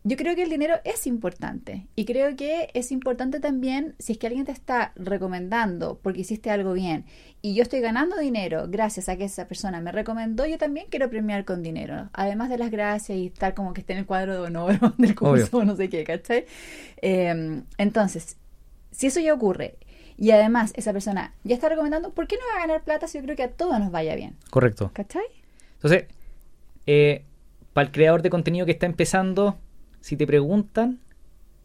[0.09, 4.19] yo creo que el dinero es importante y creo que es importante también si es
[4.19, 7.05] que alguien te está recomendando porque hiciste algo bien
[7.43, 11.11] y yo estoy ganando dinero gracias a que esa persona me recomendó, yo también quiero
[11.11, 14.33] premiar con dinero, además de las gracias y estar como que esté en el cuadro
[14.33, 16.47] de honor del curso o no sé qué, ¿cachai?
[17.03, 18.39] Eh, entonces,
[18.91, 19.77] si eso ya ocurre
[20.17, 23.19] y además esa persona ya está recomendando, ¿por qué no va a ganar plata si
[23.19, 24.37] yo creo que a todos nos vaya bien?
[24.49, 24.91] Correcto.
[24.95, 25.27] ¿Cachai?
[25.75, 26.07] Entonces,
[26.87, 27.25] eh,
[27.75, 29.59] para el creador de contenido que está empezando,
[30.01, 31.01] si te preguntan,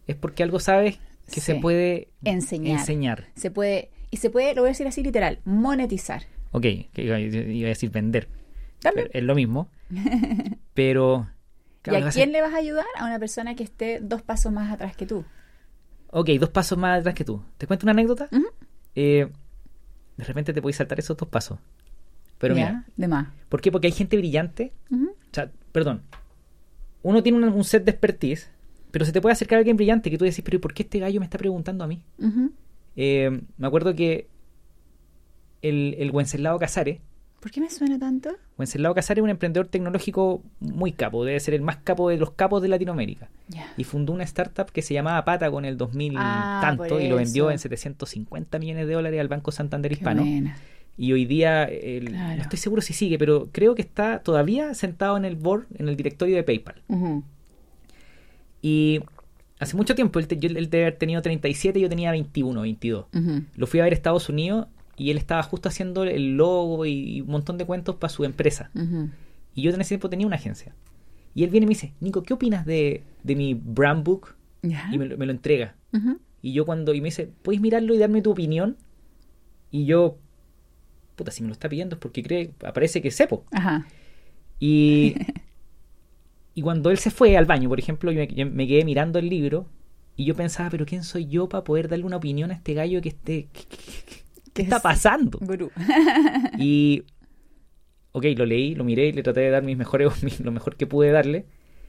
[0.08, 1.00] es porque algo sabes
[1.32, 2.80] que se puede Enseñar.
[2.80, 3.26] enseñar.
[3.36, 6.24] Se puede, y se puede, lo voy a decir así literal, monetizar.
[6.52, 6.66] Ok,
[6.96, 7.20] iba, a
[7.70, 8.28] decir vender.
[8.80, 9.08] También.
[9.12, 9.70] Pero Es lo mismo.
[10.74, 11.28] Pero.
[11.82, 12.86] claro, ¿Y a quién le vas a ayudar?
[12.98, 15.26] A una persona que esté dos pasos más atrás que tú.
[16.12, 17.42] Ok, dos pasos más atrás que tú.
[17.58, 18.30] ¿Te cuento una anécdota?
[18.96, 19.28] Eh,
[20.18, 21.58] de repente te puedes saltar esos dos pasos.
[22.38, 23.30] Pero Ya, mira, De más.
[23.50, 23.72] ¿por qué?
[23.72, 24.74] Porque hay gente brillante.
[24.92, 26.04] O sea, perdón.
[27.04, 28.50] Uno tiene un, un set de expertise,
[28.92, 31.00] pero se te puede acercar alguien brillante que tú decís, pero ¿y ¿por qué este
[31.00, 32.02] gallo me está preguntando a mí?
[32.96, 34.28] Eh, me acuerdo que
[35.62, 37.00] el, el Wenceslao Casares,
[37.40, 38.30] ¿Por qué me suena tanto?
[38.58, 42.32] Wenceslao Casares es un emprendedor tecnológico muy capo, debe ser el más capo de los
[42.32, 43.28] capos de Latinoamérica.
[43.76, 47.18] Y fundó una startup que se llamaba Patagon en el 2000 Ah, tanto y lo
[47.18, 50.22] vendió en 750 millones de dólares al Banco Santander Qué Hispano.
[50.22, 50.56] buena.
[50.98, 52.36] Y hoy día, el- Claro.
[52.38, 55.90] no estoy seguro si sigue, pero creo que está todavía sentado en el board, en
[55.90, 56.82] el directorio de PayPal.
[58.62, 59.00] Y
[59.60, 62.62] hace mucho tiempo, él, te- yo- él debe haber tenido 37 y yo tenía 21,
[62.62, 63.06] 22.
[63.14, 63.42] Ujú.
[63.56, 67.18] Lo fui a ver a Estados Unidos y él estaba justo haciendo el logo y,
[67.18, 68.70] y un montón de cuentos para su empresa.
[69.56, 70.74] Y yo en ese tiempo tenía una agencia.
[71.36, 74.36] Y él viene y me dice, Nico, ¿qué opinas de, de mi brand book?
[74.94, 75.76] Y me, lo- me lo entrega.
[76.42, 78.78] Y yo cuando, y me dice, ¿puedes mirarlo y darme tu opinión?
[79.72, 80.18] Y yo,
[81.16, 83.46] puta, si me lo está pidiendo es porque cree, aparece que sepo.
[83.52, 83.88] Ajá.
[84.60, 85.16] Y,
[86.56, 89.20] y cuando él se fue al baño, por ejemplo, yo me, yo me quedé mirando
[89.20, 89.68] el libro
[90.16, 93.02] y yo pensaba, pero ¿quién soy yo para poder darle una opinión a este gallo
[93.02, 93.48] que esté...
[93.52, 94.24] ¿Qué, qué- qué-
[94.54, 94.82] qué ¿Qué está es?
[94.82, 95.42] pasando?
[95.42, 95.72] Gurú.
[96.58, 97.06] Y,
[98.12, 100.88] ok, lo leí, lo miré y le traté de dar mis mejores, lo mejor que
[100.88, 101.46] pude darle.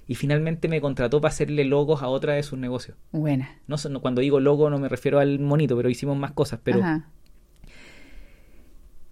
[0.06, 2.96] Y finalmente me contrató para hacerle logos a otra de sus negocios.
[3.12, 3.58] Buena.
[3.66, 6.60] No, no, cuando digo logo no me refiero al monito, pero hicimos más cosas.
[6.62, 7.08] Pero Ajá.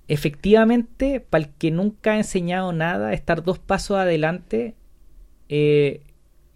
[0.08, 4.74] Efectivamente, para el que nunca ha enseñado nada, estar dos pasos adelante
[5.48, 6.02] eh,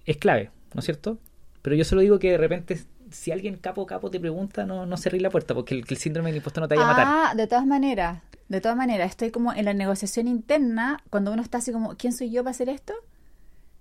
[0.04, 1.18] es clave, ¿no es cierto?
[1.62, 2.78] Pero yo solo digo que de repente,
[3.11, 6.00] si alguien capo capo te pregunta, no, no cerré la puerta, porque el, que el
[6.00, 7.06] síndrome del impostor no te vaya a matar.
[7.09, 8.22] Ah, de todas maneras.
[8.48, 12.12] De todas maneras, estoy como en la negociación interna, cuando uno está así como, ¿quién
[12.12, 12.94] soy yo para hacer esto?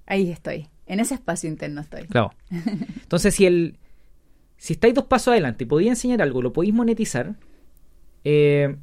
[0.07, 0.69] Ahí estoy.
[0.87, 2.07] En ese espacio interno estoy.
[2.07, 2.33] Claro.
[2.49, 3.77] Entonces, si el
[4.57, 7.35] si estáis dos pasos adelante y podéis enseñar algo, lo podéis monetizar,
[8.23, 8.75] eh,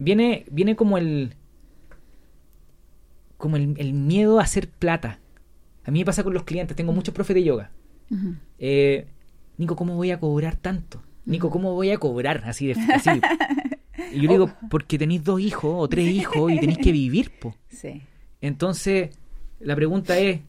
[0.00, 1.34] viene, viene como el
[3.36, 5.18] como el, el miedo a hacer plata.
[5.84, 7.70] A mí me pasa con los clientes, tengo muchos profes de yoga.
[8.58, 9.06] Eh,
[9.56, 11.02] Nico, ¿cómo voy a cobrar tanto?
[11.24, 12.42] Nico, ¿cómo voy a cobrar?
[12.46, 13.10] Así de así.
[14.12, 17.30] Y yo le digo, porque tenéis dos hijos o tres hijos y tenéis que vivir,
[17.38, 17.54] po.
[17.68, 18.02] Sí.
[18.40, 19.10] Entonces,
[19.60, 20.40] la pregunta es,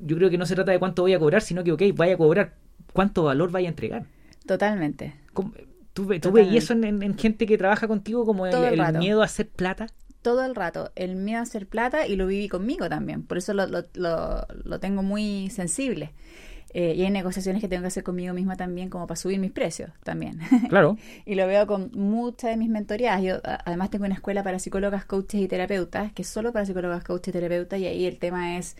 [0.00, 2.14] yo creo que no se trata de cuánto voy a cobrar, sino que, ok, vaya
[2.14, 2.54] a cobrar,
[2.92, 4.06] ¿cuánto valor vaya a entregar?
[4.46, 5.14] Totalmente.
[5.32, 5.52] ¿Cómo-
[5.92, 8.98] ¿Tú, tú veis eso en, en- en gente que trabaja contigo como el, el el
[8.98, 9.86] miedo a hacer plata?
[10.22, 10.92] Todo el rato.
[10.94, 13.24] El miedo a hacer plata y lo viví conmigo también.
[13.24, 16.12] Por eso lo, lo, lo, lo tengo muy sensible.
[16.74, 19.52] Eh, y hay negociaciones que tengo que hacer conmigo misma también como para subir mis
[19.52, 20.38] precios también.
[20.70, 20.96] Claro.
[21.26, 23.20] Y lo veo con muchas de mis mentorías.
[23.22, 27.04] Yo además tengo una escuela para psicólogas, coaches y terapeutas, que es solo para psicólogas,
[27.04, 28.76] coaches y terapeutas, y ahí el tema es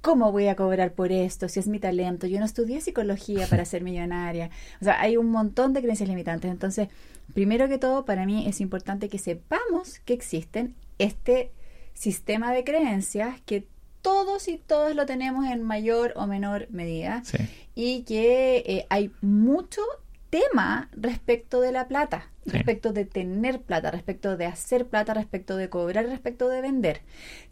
[0.00, 1.48] ¿cómo voy a cobrar por esto?
[1.48, 4.50] Si es mi talento, yo no estudié psicología para ser millonaria.
[4.80, 6.50] O sea, hay un montón de creencias limitantes.
[6.50, 6.88] Entonces,
[7.34, 11.50] primero que todo, para mí es importante que sepamos que existen este
[11.94, 13.66] sistema de creencias que
[14.02, 17.36] todos y todas lo tenemos en mayor o menor medida Sí.
[17.74, 19.82] y que eh, hay mucho
[20.30, 22.52] tema respecto de la plata, Sí.
[22.52, 27.02] respecto de tener plata, respecto de hacer plata, respecto de cobrar, respecto de vender.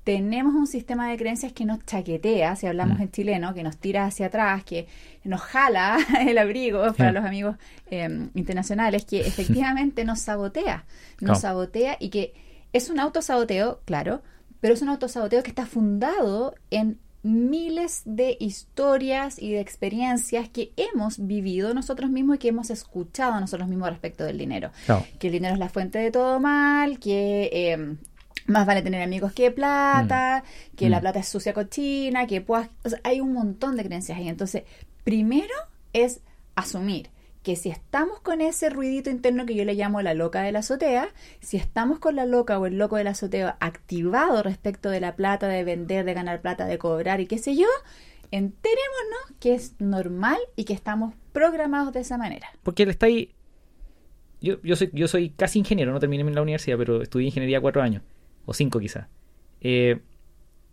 [0.04, 3.02] Tenemos un sistema de creencias que nos chaquetea, si hablamos Mm.
[3.02, 4.86] en chileno, que nos tira hacia atrás, que
[5.24, 7.56] nos jala el abrigo para los amigos
[7.90, 10.84] eh, internacionales, que efectivamente nos sabotea,
[11.20, 12.32] nos sabotea y que
[12.72, 14.22] es un autosaboteo, claro,
[14.60, 16.98] pero es un autosaboteo que está fundado en
[17.28, 23.38] miles de historias y de experiencias que hemos vivido nosotros mismos y que hemos escuchado
[23.38, 24.70] nosotros mismos respecto del dinero.
[25.18, 27.96] Que el dinero es la fuente de todo mal, que eh,
[28.46, 30.42] más vale tener amigos que plata,
[30.76, 31.00] que la Mm.
[31.00, 32.70] plata es sucia cochina, que puedas...
[32.84, 34.28] o sea, hay un montón de creencias ahí.
[34.28, 34.62] Entonces,
[35.04, 35.54] primero
[35.92, 36.20] es
[36.54, 37.10] asumir
[37.42, 40.58] que si estamos con ese ruidito interno que yo le llamo la loca de la
[40.60, 41.08] azotea,
[41.40, 45.16] si estamos con la loca o el loco de la azotea activado respecto de la
[45.16, 47.68] plata, de vender, de ganar plata, de cobrar y qué sé yo,
[48.30, 52.48] enterémonos que es normal y que estamos programados de esa manera.
[52.62, 53.34] Porque le está ahí.
[54.40, 57.60] Yo, yo, soy, yo soy casi ingeniero, no terminé en la universidad, pero estudié ingeniería
[57.60, 58.02] cuatro años,
[58.46, 59.06] o cinco quizás.
[59.60, 60.00] Eh,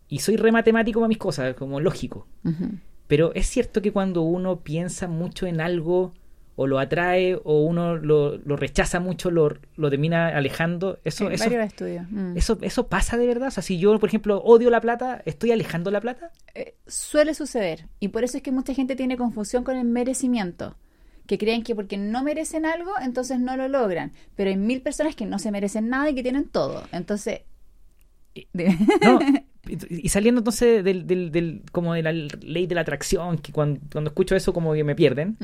[0.08, 2.28] y soy re matemático para mis cosas, como lógico.
[3.08, 6.13] Pero es cierto que cuando uno piensa mucho en algo,
[6.56, 11.00] o lo atrae, o uno lo, lo rechaza mucho, lo, lo, termina alejando.
[11.04, 12.10] Eso, eso, estudios.
[12.10, 12.38] Mm.
[12.38, 13.50] eso, eso pasa de verdad.
[13.50, 16.32] O sea, si yo, por ejemplo, odio la plata, ¿estoy alejando la plata?
[16.54, 17.88] Eh, suele suceder.
[18.00, 20.76] Y por eso es que mucha gente tiene confusión con el merecimiento
[21.28, 24.12] que creen que porque no merecen algo, entonces no lo logran.
[24.36, 26.84] Pero hay mil personas que no se merecen nada y que tienen todo.
[26.91, 27.41] Entonces...
[29.02, 29.20] No,
[29.89, 33.80] y saliendo entonces del, del, del, como de la ley de la atracción, que cuando,
[33.91, 35.38] cuando escucho eso como que me pierden,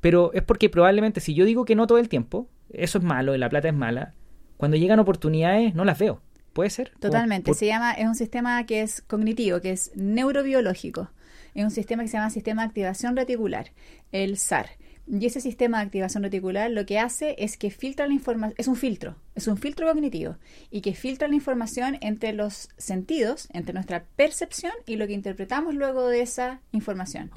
[0.00, 3.34] pero es porque probablemente si yo digo que no todo el tiempo, eso es malo,
[3.34, 4.14] y la plata es mala,
[4.56, 6.20] cuando llegan oportunidades no las veo.
[6.52, 6.92] ¿Puede ser?
[6.98, 7.54] Totalmente.
[7.54, 11.10] Se llama, es un sistema que es cognitivo, que es neurobiológico.
[11.54, 13.72] Es un sistema que se llama sistema de activación reticular,
[14.12, 14.70] el SAR.
[15.06, 18.68] Y ese sistema de activación reticular lo que hace es que filtra la información, es
[18.68, 20.36] un filtro, es un filtro cognitivo,
[20.70, 25.74] y que filtra la información entre los sentidos, entre nuestra percepción y lo que interpretamos
[25.74, 27.30] luego de esa información.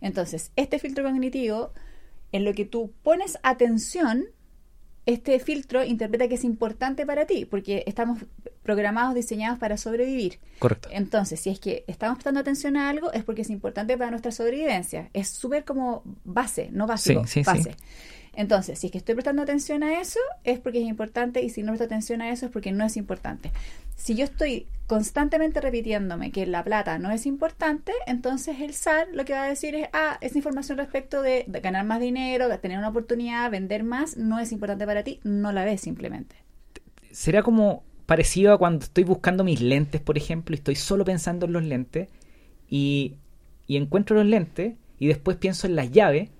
[0.00, 1.72] Entonces, este filtro cognitivo,
[2.32, 4.24] en lo que tú pones atención,
[5.06, 8.24] este filtro interpreta que es importante para ti, porque estamos
[8.62, 10.38] programados, diseñados para sobrevivir.
[10.58, 10.88] Correcto.
[10.92, 14.32] Entonces, si es que estamos prestando atención a algo, es porque es importante para nuestra
[14.32, 15.10] sobrevivencia.
[15.12, 17.76] Es súper como base, no básico, sí, sí, base.
[18.34, 21.62] Entonces, si es que estoy prestando atención a eso, es porque es importante y si
[21.62, 23.50] no presto atención a eso es porque no es importante.
[23.96, 29.24] Si yo estoy constantemente repitiéndome que la plata no es importante, entonces el SAR lo
[29.24, 32.78] que va a decir es, ah, esa información respecto de, ganar más dinero, de tener
[32.78, 36.36] una oportunidad, vender más, no es importante para ti, no la ves simplemente.
[37.10, 41.46] ¿Será como parecido a cuando estoy buscando mis lentes, por ejemplo, y estoy solo pensando
[41.46, 42.08] en los lentes
[42.68, 43.16] y,
[43.66, 46.30] y encuentro los lentes y después pienso en las llaves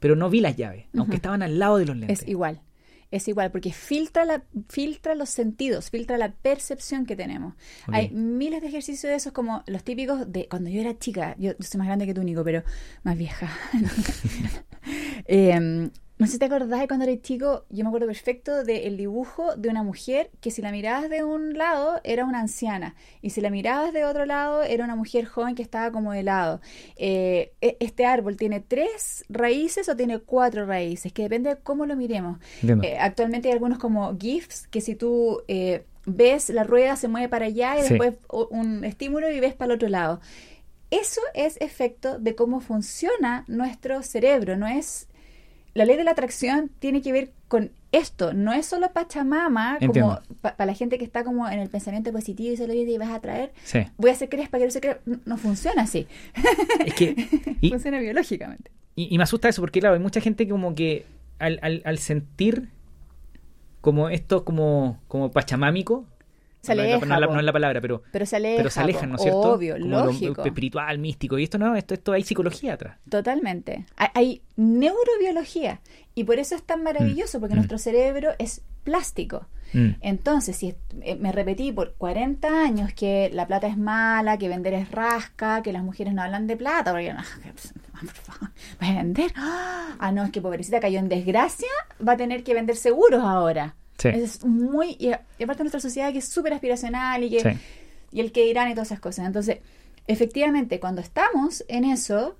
[0.00, 2.22] pero no vi las llaves, aunque estaban al lado de los lentes.
[2.22, 2.62] Es igual.
[3.10, 7.54] Es igual, porque filtra, la, filtra los sentidos, filtra la percepción que tenemos.
[7.86, 11.34] Hay miles de ejercicios de esos, como los típicos de cuando yo era chica.
[11.38, 12.62] Yo, soy más grande que tú, Nico, pero
[13.04, 13.50] más vieja.
[15.24, 18.96] eh, no sé si te acordás de cuando eres chico, yo me acuerdo perfecto del
[18.96, 23.30] dibujo de una mujer que si la mirabas de un lado era una anciana y
[23.30, 26.60] si la mirabas de otro lado era una mujer joven que estaba como de lado.
[26.96, 31.86] Eh, e, este árbol tiene tres raíces o tiene cuatro raíces, que depende de cómo
[31.86, 32.38] lo miremos.
[32.62, 37.28] Eh, actualmente hay algunos como GIFs que si tú eh, ves la rueda se mueve
[37.28, 38.14] para allá y después
[38.50, 40.20] un estímulo y ves para el otro lado.
[40.90, 45.07] Eso es efecto de cómo funciona nuestro cerebro, no es
[45.78, 50.20] la ley de la atracción tiene que ver con esto, no es solo Pachamama, como
[50.40, 52.98] para la gente que está como en el pensamiento positivo y se lo dice y
[52.98, 53.52] vas a traer,
[53.96, 56.08] voy a hacer crees para que no se crea, no, funciona así.
[56.84, 57.14] Es que
[57.70, 58.72] funciona biológicamente.
[58.96, 61.06] Y, me asusta eso porque claro, hay mucha gente como que
[61.38, 62.70] al, al, al sentir
[63.80, 66.06] como esto como, como pachamámico,
[66.68, 69.22] se aleja, no, es la palabra, pero, pero se, aleja, pero se alejan, ¿no es
[69.22, 69.52] cierto?
[69.52, 70.44] Obvio, lógico.
[70.44, 71.38] espiritual, místico.
[71.38, 72.96] Y esto no, esto, esto hay psicología atrás.
[73.08, 73.86] Totalmente.
[73.96, 75.80] Hay, neurobiología.
[76.14, 77.58] Y por eso es tan maravilloso, mm, porque mm.
[77.58, 79.46] nuestro cerebro es plástico.
[79.72, 79.90] Mm.
[80.00, 84.74] Entonces, si eh, me repetí por 40 años que la plata es mala, que vender
[84.74, 87.20] es rasca, que las mujeres no hablan de plata, porque no,
[87.92, 88.50] por favor,
[88.80, 89.32] ¿vas a vender?
[89.36, 91.68] Ah, no, es que pobrecita cayó en desgracia,
[92.06, 93.74] va a tener que vender seguros ahora.
[94.04, 94.96] Es muy.
[94.98, 97.56] Y, aparte, nuestra sociedad que es súper aspiracional y que.
[98.10, 99.26] Y el que dirán y todas esas cosas.
[99.26, 99.58] Entonces,
[100.06, 102.38] efectivamente, cuando estamos en eso,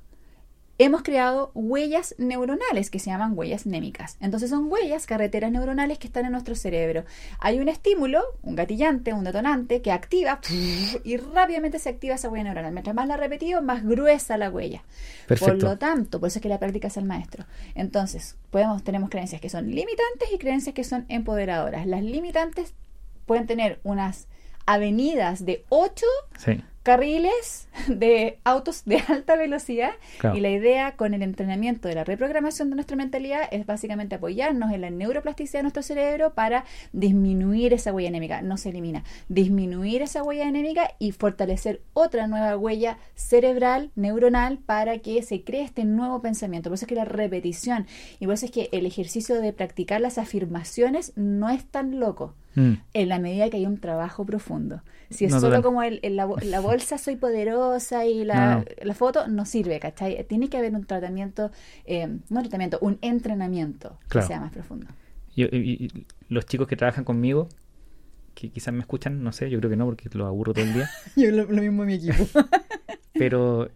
[0.78, 4.16] hemos creado huellas neuronales que se llaman huellas némicas.
[4.20, 7.04] Entonces son huellas, carreteras neuronales que están en nuestro cerebro.
[7.40, 10.40] Hay un estímulo, un gatillante, un detonante que activa
[11.04, 12.72] y rápidamente se activa esa huella neuronal.
[12.72, 14.82] Mientras más la repetido, más gruesa la huella.
[15.26, 17.44] Por lo tanto, por eso es que la práctica es el maestro.
[17.74, 21.86] Entonces, podemos, tenemos creencias que son limitantes y creencias que son empoderadoras.
[21.86, 22.74] Las limitantes
[23.26, 24.28] pueden tener unas
[24.64, 26.06] avenidas de 8
[26.82, 29.90] carriles de autos de alta velocidad
[30.34, 34.72] y la idea con el entrenamiento de la reprogramación de nuestra mentalidad es básicamente apoyarnos
[34.72, 40.02] en la neuroplasticidad de nuestro cerebro para disminuir esa huella anémica, no se elimina, disminuir
[40.02, 45.84] esa huella anémica y fortalecer otra nueva huella cerebral, neuronal para que se cree este
[45.84, 46.70] nuevo pensamiento.
[46.70, 47.86] Por eso es que la repetición
[48.18, 52.34] y por eso es que el ejercicio de practicar las afirmaciones no es tan loco.
[52.54, 52.72] Mm.
[52.92, 54.82] en la medida que hay un trabajo profundo.
[55.10, 56.26] Si es solo como el, la,
[56.60, 60.24] bolsa soy poderosa y la, foto, no sirve, ¿cachai?
[60.26, 61.50] Tiene que haber un tratamiento,
[61.84, 64.86] eh, no tratamiento, un entrenamiento que sea más profundo.
[65.34, 65.88] Y,
[66.28, 67.48] los chicos que trabajan conmigo,
[68.34, 70.74] que quizás me escuchan, no sé, yo creo que no, porque los aburro todo el
[70.74, 70.90] día.
[71.16, 72.26] yo lo, mismo en mi equipo.
[73.14, 73.70] Pero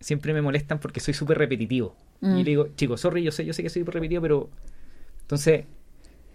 [0.00, 1.94] siempre me molestan porque soy súper repetitivo.
[2.20, 2.36] Mm.
[2.36, 4.50] Y le digo, chicos, sorry, yo sé, yo sé que soy repetitivo, pero...
[5.22, 5.66] Entonces,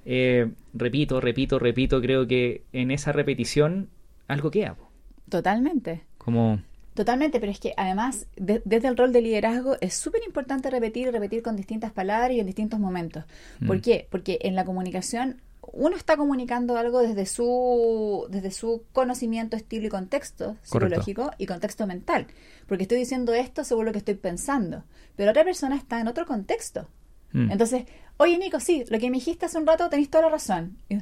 [0.05, 3.89] eh, repito, repito, repito, creo que en esa repetición
[4.27, 4.75] algo queda.
[4.75, 4.89] po.
[5.29, 6.01] Totalmente.
[6.17, 6.61] Como...
[6.93, 11.07] Totalmente, pero es que además, de- desde el rol de liderazgo, es súper importante repetir
[11.07, 13.23] y repetir con distintas palabras y en distintos momentos.
[13.65, 13.81] ¿Por Mm.
[13.81, 14.07] qué?
[14.11, 19.89] Porque en la comunicación uno está comunicando algo desde su, desde su conocimiento, estilo y
[19.89, 21.01] contexto Correcto.
[21.03, 22.27] psicológico y contexto mental.
[22.67, 24.83] Porque estoy diciendo esto según lo que estoy pensando.
[25.15, 26.87] Pero otra persona está en otro contexto.
[27.33, 27.51] Mm.
[27.51, 27.83] Entonces,
[28.17, 30.77] oye Nico, sí, lo que me dijiste hace un rato tenéis toda la razón.
[30.89, 30.97] Y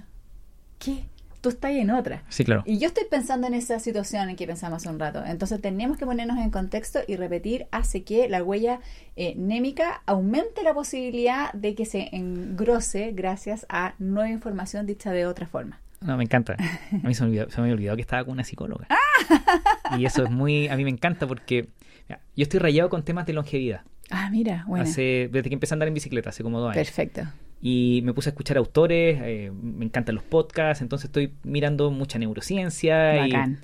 [0.80, 1.04] ¿Qué?
[1.42, 2.24] Tú estás en otra.
[2.30, 2.62] Sí, claro.
[2.68, 5.24] Y yo estoy pensando en esa situación en que pensamos hace un rato.
[5.26, 8.80] Entonces tenemos que ponernos en contexto y repetir hace que la huella
[9.16, 15.26] eh, némica aumente la posibilidad de que se engrose gracias a nueva información dicha de
[15.26, 15.80] otra forma.
[16.00, 16.58] No, me encanta.
[17.04, 18.88] A mí se me, olvidó, se me había olvidado que estaba con una psicóloga.
[18.90, 18.98] Ah.
[19.98, 20.68] Y eso es muy...
[20.68, 21.68] A mí me encanta porque
[22.08, 23.82] mira, yo estoy rayado con temas de longevidad.
[24.12, 24.84] Ah, mira, bueno.
[24.84, 26.86] Hace, desde que empecé a andar en bicicleta, hace como dos años.
[26.88, 27.24] Perfecto.
[27.62, 32.18] Y me puse a escuchar autores, eh, me encantan los podcasts, entonces estoy mirando mucha
[32.18, 33.60] neurociencia y, Bacán.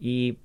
[0.00, 0.38] y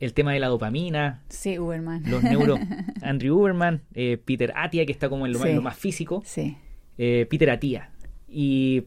[0.00, 2.02] el tema de la dopamina, Sí, Uberman.
[2.10, 2.58] los neuro...
[3.02, 5.54] Andrew Uberman, eh, Peter Atia, que está como en lo, más- Sí.
[5.54, 6.56] lo más físico, Sí.
[6.98, 7.90] eh, Peter Atia.
[8.28, 8.84] Y,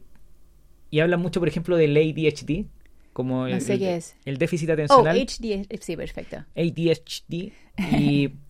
[0.90, 2.66] y habla mucho, por ejemplo, del ADHD,
[3.14, 4.14] como No el, sé el- qué es.
[4.26, 5.16] el déficit Oh, atencional.
[5.16, 5.66] HD.
[5.80, 6.44] Sí, perfecto.
[6.54, 7.52] ADHD
[7.98, 8.30] y,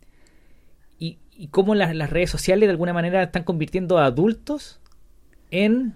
[1.39, 4.81] y, cómo las, las redes sociales de alguna manera están convirtiendo a adultos
[5.51, 5.95] en...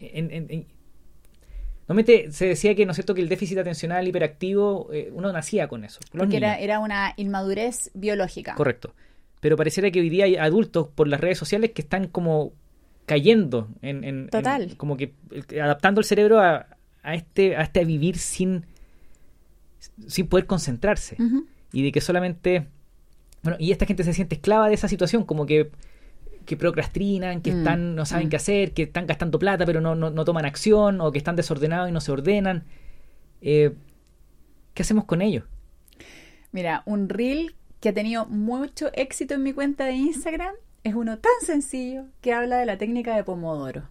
[0.00, 0.66] en- en- en-
[1.88, 5.66] Normalmente se decía que, ¿no es cierto?, que el déficit atencional hiperactivo, eh, uno nacía
[5.66, 5.98] con eso.
[6.16, 8.54] Porque era, era una inmadurez biológica.
[8.54, 8.94] Correcto.
[9.40, 12.52] Pero pareciera que hoy día hay adultos por las redes sociales que están como
[13.06, 14.28] cayendo en...
[14.28, 14.76] Total.
[14.76, 15.14] como que
[15.60, 16.68] adaptando el cerebro a,
[17.02, 18.66] a este, a este vivir sin,
[20.06, 21.16] sin poder concentrarse
[21.72, 22.68] y de que solamente
[23.42, 25.70] bueno y esta gente se siente esclava de esa situación como que
[26.46, 28.30] que procrastinan, que Mm, están no saben mm.
[28.30, 31.36] qué hacer, que están gastando plata pero no, no, no toman acción o que están
[31.36, 32.64] desordenados y no se ordenan.
[33.40, 33.74] Eh,
[34.74, 35.44] ¿Qué hacemos con ellos?
[36.52, 41.18] Mira, un reel que ha tenido mucho éxito en mi cuenta de Instagram es uno
[41.18, 43.88] tan sencillo que habla de la técnica de Pomodoro.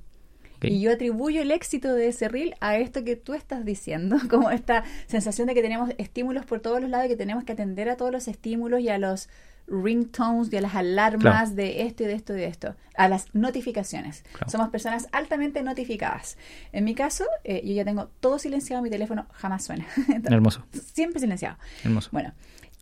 [0.61, 4.51] Y yo atribuyo el éxito de ese reel a esto que tú estás diciendo, como
[4.51, 7.89] esta sensación de que tenemos estímulos por todos los lados y que tenemos que atender
[7.89, 9.29] a todos los estímulos y a los
[9.67, 11.49] ringtones y a las alarmas Claro.
[11.55, 14.23] de esto y de esto y de esto, a las notificaciones.
[14.33, 14.49] Claro.
[14.49, 16.37] Somos personas altamente notificadas.
[16.71, 19.85] En mi caso, eh, yo ya tengo todo silenciado, mi teléfono jamás suena.
[20.25, 21.57] Hermoso, Siempre silenciado.
[21.83, 22.09] hermoso.
[22.11, 22.33] Bueno,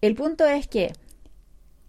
[0.01, 0.93] el punto es que,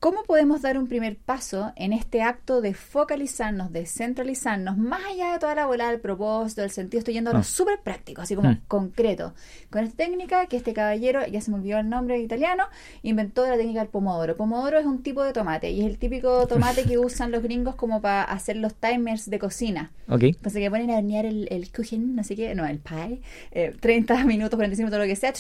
[0.01, 5.33] ¿cómo podemos dar un primer paso en este acto de focalizarnos, de centralizarnos, más allá
[5.33, 6.99] de toda la bola del propósito, del sentido?
[7.01, 7.45] Estoy yendo a lo Ah.
[7.45, 8.61] súper práctico, así como Mm.
[8.69, 9.35] concreto.
[9.71, 12.65] Con esta técnica que este caballero, ya se me olvidó el nombre italiano,
[13.03, 14.37] inventó la técnica del pomodoro.
[14.37, 17.75] Pomodoro es un tipo de tomate y es el típico tomate que usan los gringos
[17.75, 19.91] como para hacer los timers de cocina.
[20.09, 23.21] Ok, Entonces que ponen a hornear el, el kuchen, no sé qué, no, el pie,
[23.51, 25.33] eh, 30 minutos, 45 minutos, lo que sea,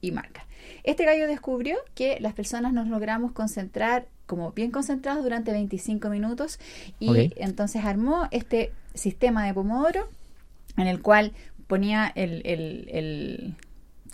[0.00, 0.46] y marca.
[0.84, 3.95] Este gallo descubrió que las personas nos logramos concentrar
[4.26, 6.58] como bien concentrados durante 25 minutos
[7.00, 10.08] y entonces armó este sistema de Pomodoro
[10.76, 11.32] en el cual
[11.66, 13.54] ponía el, el, el-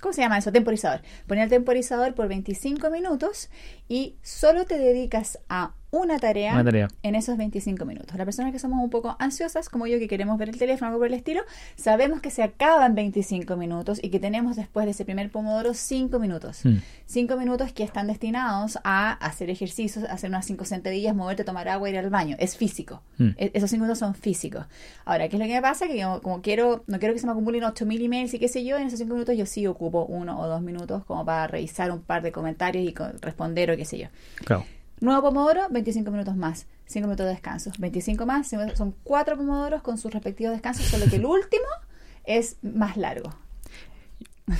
[0.01, 0.53] ¿cómo se llama eso?
[0.53, 1.01] Temporizador.
[1.27, 3.51] Ponía el temporizador por 25 minutos
[3.89, 6.89] y solo te dedicas a una tarea, Una tarea.
[7.03, 8.17] en esos 25 minutos.
[8.17, 11.01] Las personas que somos un poco ansiosas, como yo, que queremos ver el teléfono, algo
[11.01, 11.43] por el estilo,
[11.77, 16.19] sabemos que se acaban 25 minutos y que tenemos después de ese primer pomodoro 5
[16.19, 16.65] minutos.
[16.65, 16.77] Mm.
[17.05, 21.91] 5 minutos que están destinados a hacer ejercicios, hacer unas 5 sentadillas, moverte, tomar agua,
[21.91, 22.37] ir al baño.
[22.39, 23.03] Es físico.
[23.19, 23.29] Mm.
[23.37, 24.65] E- Esos 5 minutos son físicos.
[25.05, 25.89] Ahora, ¿qué es lo que me pasa?
[25.89, 28.65] Que yo, como quiero, no quiero que se me acumulen 8000 emails y qué sé
[28.65, 31.91] yo, en esos 5 minutos yo sí ocupo uno o dos minutos como para revisar
[31.91, 34.09] un par de comentarios y responder o qué sé yo.
[34.47, 34.65] claro.
[35.03, 36.67] Nuevo pomodoro, 25 minutos más.
[36.87, 37.71] 5 minutos de descanso.
[37.79, 41.65] 25 más, son 4 pomodoros con sus respectivos descansos, solo que el último
[42.25, 43.31] es más largo.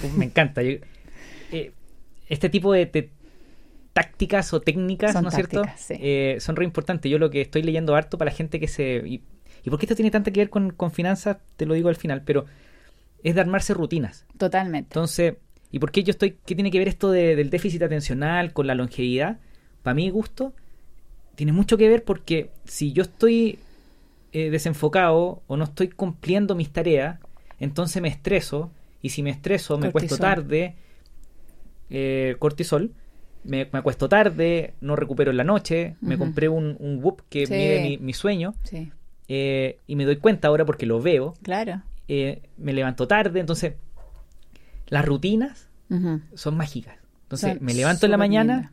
[0.01, 0.63] Pues me encanta.
[0.63, 0.79] Yo-
[1.53, 1.73] eh,
[2.29, 3.11] este tipo de, de
[3.93, 5.63] tácticas o técnicas, Son ¿no es cierto?
[5.77, 5.95] sí.
[6.01, 7.11] Eh, son re importantes.
[7.11, 9.03] Yo lo que estoy leyendo harto para la gente que se...
[9.07, 9.23] Y,
[9.65, 11.37] ¿y por qué esto tiene tanto que ver con, con finanzas?
[11.57, 12.47] Te lo digo al final, pero
[13.23, 14.25] es de armarse rutinas.
[14.39, 14.89] Totalmente.
[14.89, 15.35] Entonces,
[15.71, 16.39] ¿y por qué yo estoy...
[16.47, 19.39] ¿Qué tiene que ver esto de- del déficit atencional con la longevidad?
[19.83, 20.53] Para mi gusto,
[21.35, 23.59] tiene mucho que ver porque si yo estoy
[24.33, 27.19] eh, desenfocado o no estoy cumpliendo mis tareas,
[27.59, 28.71] entonces me estreso
[29.03, 30.19] y si me estreso me Cortisol.
[30.19, 30.77] cuesto tarde,
[31.91, 32.93] eh, cortisol,
[33.45, 37.47] me, me acuesto tarde, no recupero en la noche, me compré un, un Whoop que
[37.47, 37.55] Sí.
[37.55, 38.93] mide mi, mi sueño Sí,
[39.29, 41.83] eh, y me doy cuenta ahora porque lo veo, claro.
[42.09, 43.75] me levanto tarde, entonces
[44.89, 45.69] las rutinas
[46.35, 46.97] son mágicas.
[47.25, 48.73] Entonces Son me levanto en la mañana.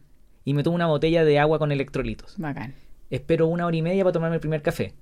[0.50, 2.34] Y me tomo una botella de agua con electrolitos.
[2.40, 2.74] Bacán.
[3.12, 4.96] Espero una hora y media para tomarme el primer café,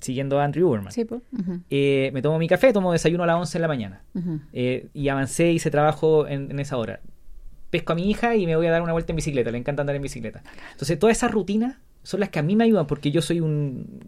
[0.00, 0.92] siguiendo a Andrew Uberman.
[0.92, 1.22] Sí, pues.
[1.70, 4.02] Eh, me tomo mi café, tomo desayuno a las 11 de la mañana.
[4.14, 4.40] Ujú.
[4.52, 7.00] Eh, y avancé, hice trabajo en, en esa hora.
[7.70, 9.50] Pesco a mi hija y me voy a dar una vuelta en bicicleta.
[9.50, 10.42] Le encanta andar en bicicleta.
[10.72, 14.02] Entonces, todas esas rutinas son las que a mí me ayudan porque yo soy un...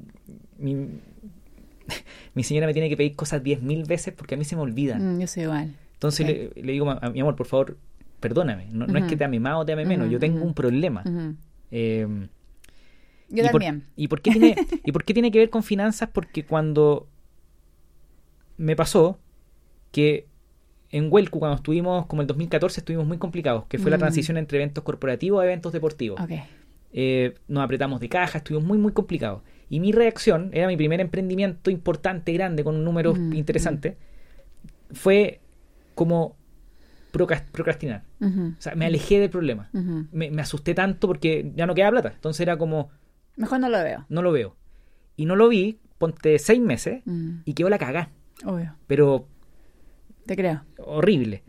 [0.59, 0.75] Mi,
[2.35, 5.17] mi señora me tiene que pedir cosas 10.000 veces porque a mí se me olvidan.
[5.17, 5.75] Mm, yo soy igual.
[5.95, 7.79] Entonces le, le digo a mi amor, por favor,
[8.21, 8.69] perdóname.
[8.73, 10.11] No, no es que te ame más o te ame menos.
[10.11, 11.03] Yo tengo un problema.
[11.71, 12.07] Eh,
[13.29, 13.85] Yo ¿y por- también.
[13.97, 16.09] ¿y, por qué tiene, ¿Y por qué tiene que ver con finanzas?
[16.13, 17.09] Porque cuando
[18.57, 19.19] me pasó
[19.93, 20.27] que
[20.91, 24.01] en Huelcu, cuando estuvimos, como el 2014, estuvimos muy complicados, que fue la Mm.
[24.01, 26.21] transición entre eventos corporativos a eventos deportivos.
[26.21, 26.31] Ok.
[26.93, 29.43] Eh, nos apretamos de caja, estuvimos muy, muy complicados.
[29.69, 33.97] Y mi reacción, era mi primer emprendimiento importante, grande, con números Mm, interesantes,
[34.93, 35.41] fue
[35.97, 36.37] como
[37.17, 38.05] procras- procrastinar.
[38.21, 39.71] O sea, me alejé del problema.
[40.13, 42.13] Me, me asusté tanto porque ya no quedaba plata.
[42.15, 42.91] Entonces era como,
[43.37, 44.07] Mejor no lo veo.
[44.09, 44.57] no lo veo.
[45.17, 47.39] Y no lo vi, ponte seis meses, Mm.
[47.45, 48.11] y quedó la cagá.
[48.45, 48.75] Obvio.
[48.87, 49.29] Pero
[50.27, 50.63] Te creo.
[50.79, 51.43] horrible.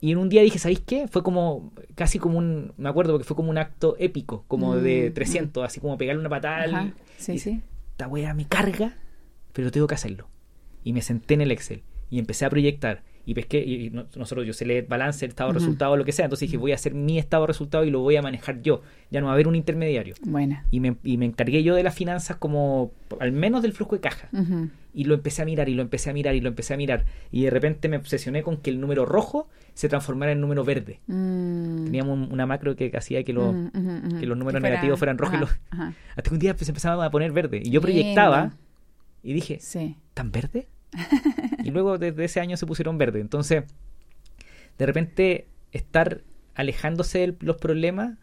[0.00, 1.08] Y en un día dije, ¿sabéis qué?
[1.08, 5.10] Fue como, casi como un, me acuerdo porque fue como un acto épico, como de
[5.10, 6.92] Mm, 300, así como pegarle una patada Ajá.
[7.16, 7.62] Sí, y- sí.
[7.90, 8.96] esta wea me carga,
[9.52, 10.28] pero tengo que hacerlo.
[10.82, 13.02] Y me senté en el Excel y empecé a proyectar.
[13.26, 16.04] Y pesqué, y y no- nosotros, yo sé leer balance, el estado de resultado, lo
[16.04, 16.26] que sea.
[16.26, 18.82] Entonces dije, voy a hacer mi estado de resultado y lo voy a manejar yo.
[19.10, 20.14] Ya no va a haber un intermediario.
[20.22, 20.66] Buena.
[20.70, 24.00] Y me, y me encargué yo de las finanzas como, al menos del flujo de
[24.02, 24.28] caja.
[24.92, 27.04] Y lo empecé a mirar y lo empecé a mirar y lo empecé a mirar.
[27.32, 31.00] Y de repente me obsesioné con que el número rojo se transformara en número verde.
[31.08, 31.84] Mm.
[31.86, 33.52] Teníamos un- una macro que hacía que, lo,
[34.20, 35.94] que los números fuera- negativos fueran rojos y Ajá, los- ajá.
[36.10, 37.60] Hasta que un día pues, empezaba a poner verde.
[37.64, 38.52] Y yo proyectaba
[39.22, 39.96] y dije, Sí.
[40.12, 40.68] ¿tan verde?
[41.62, 43.20] Y luego desde ese año se pusieron verde.
[43.20, 43.64] Entonces,
[44.78, 46.20] de repente, estar
[46.54, 48.14] alejándose de los problemas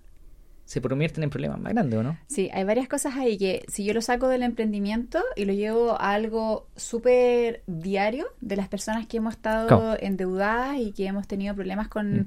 [0.65, 2.17] se convierten en problemas más grandes, ¿o no?
[2.27, 5.99] Sí, hay varias cosas ahí que si yo lo saco del emprendimiento y lo llevo
[5.99, 11.53] a algo súper diario de las personas que hemos estado endeudadas y que hemos tenido
[11.55, 12.25] problemas con, Mm.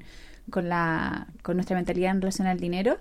[0.51, 2.97] con, la, con nuestra mentalidad en relación al dinero,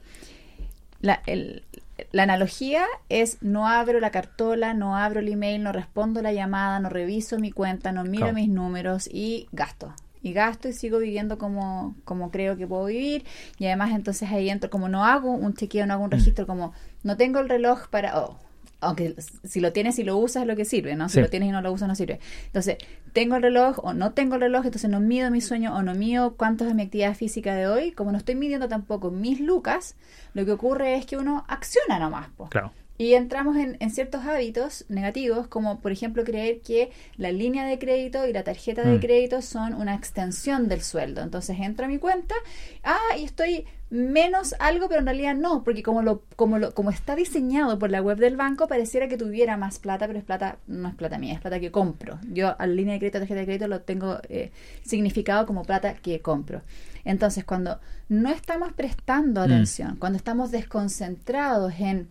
[1.03, 1.65] la, el-
[2.13, 6.81] la analogía es no abro la cartola, no abro el email, no respondo la llamada,
[6.81, 8.35] no reviso mi cuenta, no miro Claro.
[8.35, 9.95] mis números y gasto.
[10.23, 13.25] Y gasto y sigo viviendo como, como creo que puedo vivir.
[13.59, 16.13] Y además entonces ahí entro, como no hago un chequeo, no hago un Mm.
[16.13, 16.73] registro, como
[17.03, 18.19] no tengo el reloj para...
[18.19, 18.39] oh,
[18.85, 19.15] aunque
[19.45, 21.09] si lo tienes y lo usas es lo que sirve, ¿no?
[21.09, 21.21] Si Sí.
[21.21, 22.21] lo tienes y no lo usas no sirve.
[22.47, 22.77] Entonces,
[23.13, 25.95] tengo el reloj o no tengo el reloj, entonces no mido mi sueño o no
[25.95, 27.93] mido cuánto es mi actividad física de hoy.
[27.93, 29.97] Como no estoy midiendo tampoco mis lucas,
[30.35, 32.29] lo que ocurre es que uno acciona nomás.
[32.37, 32.49] po.
[32.49, 32.73] Claro.
[32.97, 37.79] Y entramos en, en ciertos hábitos negativos, como por ejemplo creer que la línea de
[37.79, 39.01] crédito y la tarjeta de Mm.
[39.01, 41.21] crédito son una extensión del sueldo.
[41.23, 42.37] Entonces entro a mi cuenta,
[42.85, 46.91] ah, y estoy menos algo, pero en realidad no, porque como lo, como lo, como
[46.91, 50.59] está diseñado por la web del banco, pareciera que tuviera más plata, pero es plata,
[50.69, 52.19] no es plata mía, es plata que compro.
[52.33, 54.51] Yo a la línea de crédito, tarjeta de crédito lo tengo eh,
[54.85, 56.63] significado como plata que compro.
[57.05, 59.45] Entonces, cuando no estamos prestando Mm.
[59.45, 62.09] atención, cuando estamos desconcentrados en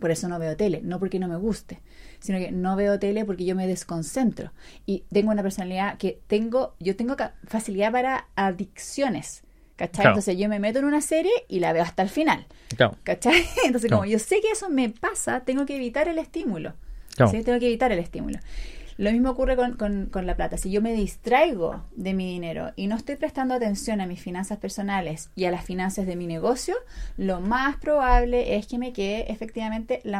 [0.00, 1.80] por eso no veo tele, no porque no me guste,
[2.20, 4.52] sino que no veo tele porque yo me desconcentro
[4.86, 9.42] y tengo una personalidad que tengo, yo tengo facilidad para adicciones,
[9.76, 10.02] ¿cachai?
[10.02, 10.10] Claro.
[10.10, 12.46] Entonces yo me meto en una serie y la veo hasta el final,
[12.76, 12.96] Claro.
[13.04, 13.44] ¿cachai?
[13.64, 14.02] Entonces Claro.
[14.02, 16.74] como yo sé que eso me pasa, tengo que evitar el estímulo.
[17.30, 17.42] ¿sí?
[17.42, 18.38] Tengo que evitar el estímulo.
[18.98, 20.58] Lo mismo ocurre con, con- con la plata.
[20.58, 24.58] Si yo me distraigo de mi dinero y no estoy prestando atención a mis finanzas
[24.58, 26.74] personales y a las finanzas de mi negocio,
[27.16, 30.18] lo más probable es que me quede efectivamente la.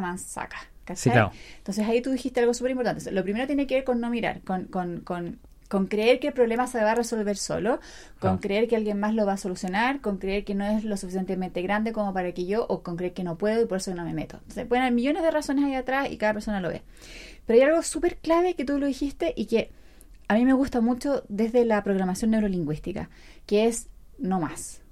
[0.94, 1.32] Sí, claro.
[1.58, 3.10] Entonces ahí tú dijiste algo súper importante.
[3.12, 6.32] Lo primero tiene que ver con no mirar, con, con, con, con creer que el
[6.32, 7.78] problema se va a resolver solo,
[8.20, 10.96] con creer que alguien más lo va a solucionar, con creer que no es lo
[10.96, 13.94] suficientemente grande como para que yo, o con creer que no puedo y por eso
[13.94, 14.36] no me meto.
[14.38, 16.80] Entonces pueden haber millones de razones ahí atrás y cada persona lo ve.
[17.48, 19.72] Pero hay algo súper clave que tú lo dijiste y que
[20.28, 23.08] a mí me gusta mucho desde la programación neurolingüística,
[23.46, 23.88] que es
[24.18, 24.82] no más.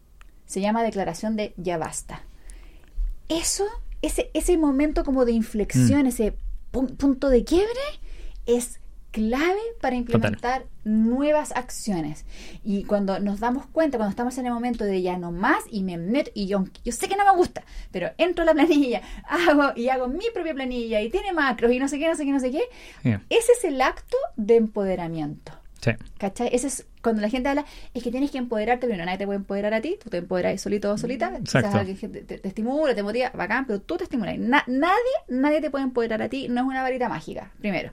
[0.46, 2.22] Se llama declaración de ya basta.
[3.28, 3.64] Eso,
[4.02, 6.06] ese, ese momento como de inflexión, Mm.
[6.06, 6.34] ese
[6.72, 7.80] pu- punto de quiebre,
[8.46, 8.80] es
[9.16, 12.26] clave para implementar nuevas acciones.
[12.62, 15.82] Y cuando nos damos cuenta, cuando estamos en el momento de ya no más y
[15.82, 19.00] me meto, y yo, yo sé que no me gusta, pero entro a la planilla,
[19.26, 22.24] hago y hago mi propia planilla y tiene macros y no sé qué, no sé
[22.26, 22.62] qué, no sé qué,
[23.02, 23.22] Bien.
[23.30, 25.52] ese es el acto de empoderamiento.
[25.80, 25.92] Sí.
[26.18, 26.48] ¿Cachai?
[26.52, 27.64] Ese es cuando la gente habla,
[27.94, 30.60] es que tienes que empoderarte primero, nadie te puede empoderar a ti, tú te empoderas
[30.60, 31.86] solito o solita, quizás Exacto.
[31.86, 34.36] que te, te- te estimula, te motiva, bacán, pero tú te estimulas.
[34.38, 37.92] Na- nadie, nadie te puede empoderar a ti, no es una varita mágica, primero.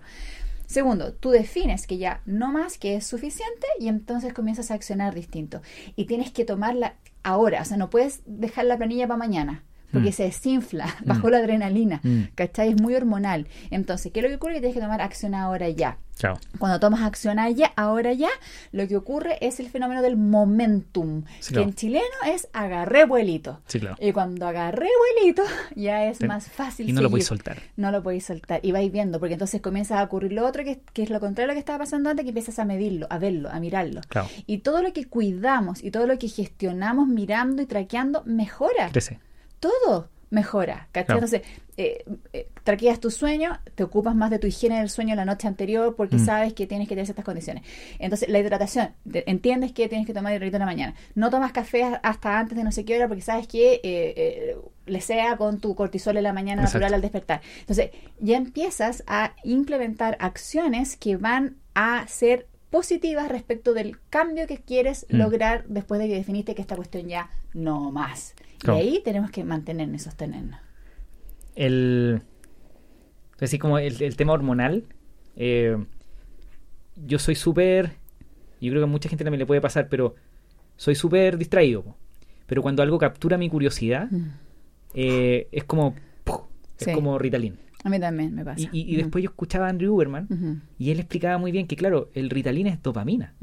[0.73, 5.13] Segundo, tú defines que ya no más, que es suficiente y entonces comienzas a accionar
[5.13, 5.61] distinto.
[5.95, 9.63] Y tienes que tomarla ahora, o sea, no puedes dejar la planilla para mañana
[9.93, 10.13] porque Mm.
[10.13, 12.23] se desinfla bajo la adrenalina, Mm.
[12.35, 12.69] ¿cachai?
[12.69, 13.47] Es muy hormonal.
[13.71, 14.55] Entonces, ¿qué es lo que ocurre?
[14.55, 15.97] Que tienes que tomar acción ahora ya.
[16.15, 16.37] Chao.
[16.59, 18.29] Cuando tomas acción allá, ahora ya,
[18.71, 21.67] lo que ocurre es el fenómeno del momentum, Sí, que claro.
[21.69, 23.61] en chileno es agarré vuelito.
[23.65, 23.95] Sí, claro.
[23.99, 24.87] Y cuando agarré
[25.17, 25.41] vuelito,
[25.75, 26.87] ya es Ten- más fácil.
[26.87, 27.11] Y no lo seguir.
[27.13, 27.57] podéis soltar.
[27.77, 28.59] No lo podéis soltar.
[28.63, 31.49] Y vais viendo, porque entonces comienza a ocurrir lo otro, que, que es lo contrario
[31.49, 34.01] a lo que estaba pasando antes, que empiezas a medirlo, a verlo, a mirarlo.
[34.07, 34.27] Claro.
[34.45, 39.19] Y todo lo que cuidamos y todo lo que gestionamos mirando y traqueando mejora Crece.
[39.71, 40.87] Todo mejora.
[40.91, 41.05] ¿cachai?
[41.05, 41.19] Claro.
[41.25, 41.41] Entonces,
[41.77, 42.03] eh,
[42.33, 45.95] eh, traqueas tu sueño, te ocupas más de tu higiene del sueño la noche anterior
[45.95, 46.25] porque Mm.
[46.25, 47.63] sabes que tienes que tener ciertas condiciones.
[47.99, 50.93] Entonces, la hidratación, te- entiendes que tienes que tomar hidratito en la mañana.
[51.13, 54.57] No tomas café hasta antes de no sé qué hora porque sabes que eh, eh,
[54.87, 56.79] le sea con tu cortisol en la mañana Exacto.
[56.79, 57.41] natural al despertar.
[57.59, 64.57] Entonces, ya empiezas a implementar acciones que van a ser positivas respecto del cambio que
[64.57, 65.17] quieres Mm.
[65.17, 68.33] lograr después de que definiste que esta cuestión ya no más.
[68.57, 68.79] Claro.
[68.79, 70.59] Y ahí tenemos que mantenernos y sostenernos.
[71.55, 72.21] el
[73.39, 74.85] así como el, el tema hormonal
[75.35, 75.77] eh,
[76.95, 77.91] yo soy súper
[78.61, 80.15] yo creo que a mucha gente también le puede pasar pero
[80.77, 81.83] soy súper distraído
[82.47, 84.09] pero cuando algo captura mi curiosidad
[84.93, 85.93] eh, es como
[86.23, 86.41] ¡puf!
[86.79, 86.93] es Sí.
[86.93, 88.61] como Ritalin A mí también me pasa.
[88.61, 89.01] y, y- y Ujú.
[89.03, 92.29] después yo escuchaba a Andrew Uberman Ujú, y él explicaba muy bien que claro el
[92.29, 93.33] Ritalin es dopamina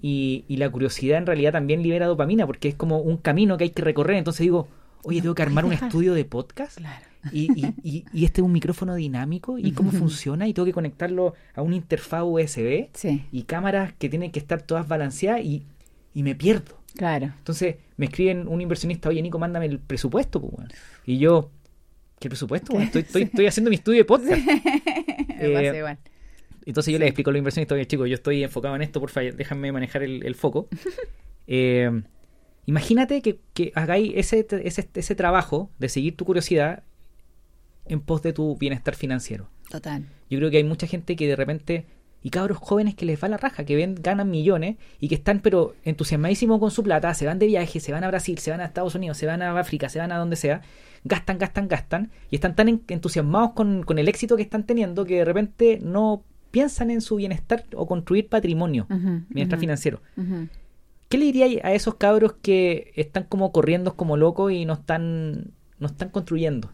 [0.00, 3.64] y, y la curiosidad en realidad también libera dopamina porque es como un camino que
[3.64, 4.68] hay que recorrer entonces digo
[5.04, 5.88] oye No tengo que armar un dejar.
[5.88, 7.06] estudio de podcast Claro.
[7.32, 10.72] y, y, y, y este es un micrófono dinámico y cómo funciona y tengo que
[10.72, 15.62] conectarlo a una interfaz USB Sí, y cámaras que tienen que estar todas balanceadas y,
[16.14, 16.76] y me pierdo.
[16.96, 17.26] claro.
[17.38, 20.40] Entonces me escriben un inversionista, oye Nico, mándame el presupuesto.
[20.40, 20.68] pues, weón".
[21.06, 21.50] Y yo,
[22.22, 22.78] ¿qué presupuesto?
[22.78, 24.42] Estoy, estoy, estoy haciendo mi estudio de podcast.
[25.44, 25.98] Eh, igual.
[26.66, 29.10] Entonces yo les explico a los inversionistas, oye chicos, yo estoy enfocado en esto, por
[29.10, 30.68] favor, déjame manejar el, el foco.
[31.48, 31.90] Eh,
[32.66, 36.84] imagínate que, que hagáis ese, ese, ese trabajo de seguir tu curiosidad
[37.86, 39.48] en pos de tu bienestar financiero.
[39.68, 40.04] Total.
[40.30, 41.84] Yo creo que hay mucha gente que de repente,
[42.22, 45.40] y cabros jóvenes que les va la raja, que ven, ganan millones y que están
[45.40, 48.60] pero entusiasmadísimos con su plata, se van de viaje, se van a Brasil, se van
[48.60, 50.62] a Estados Unidos, se van a África, se van a donde sea,
[51.04, 55.04] gastan, gastan, gastan, y están tan en- entusiasmados con, con el éxito que están teniendo
[55.04, 60.00] que de repente no piensan en su bienestar o construir patrimonio, Ujú, bienestar financiero.
[61.08, 65.52] ¿Qué le diría a esos cabros que están como corriendo como locos y no están,
[65.78, 66.70] no están construyendo?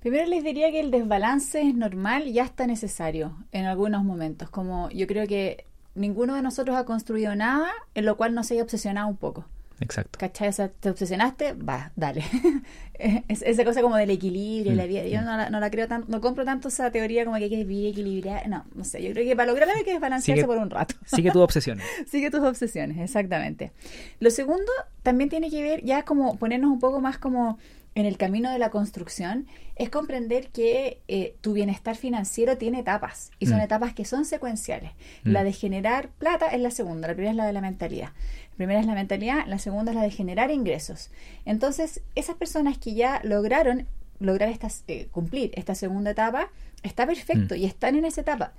[0.00, 4.50] Primero les diría que el desbalance es normal y hasta necesario en algunos momentos.
[4.50, 8.54] Como yo creo que ninguno de nosotros ha construido nada en lo cual no se
[8.54, 9.46] haya obsesionado un poco.
[9.84, 10.18] Exacto.
[10.18, 10.48] ¿Cachai?
[10.48, 12.24] O sea, te obsesionaste, va, dale.
[12.98, 15.04] es, esa cosa como del equilibrio la Mm, vida.
[15.06, 15.24] Yo mm.
[15.24, 17.56] no la, no la creo tanto, no compro tanto esa teoría como que hay que
[17.64, 18.42] vivir equilibrada.
[18.46, 19.02] No, no sé.
[19.02, 20.94] Yo creo que para lograrlo hay que desbalancearse Sigue- por un rato.
[21.06, 21.84] Sigue tus obsesiones.
[22.06, 23.72] Sigue tus obsesiones, exactamente.
[24.20, 24.70] Lo segundo
[25.02, 27.58] también tiene que ver ya como ponernos un poco más como
[27.96, 33.30] en el camino de la construcción, es comprender que eh, tu bienestar financiero tiene etapas
[33.38, 33.62] y son Mm.
[33.62, 34.90] etapas que son secuenciales.
[35.22, 35.30] Mm.
[35.30, 38.08] La de generar plata es la segunda, la primera es la de la mentalidad.
[38.54, 41.10] La primera es la mentalidad, la segunda es la de generar ingresos.
[41.44, 43.86] Entonces, esas personas que ya lograron
[44.20, 46.50] lograr estas, eh, cumplir esta segunda etapa,
[46.84, 47.58] está perfecto Mm.
[47.58, 48.52] y están en esa etapa.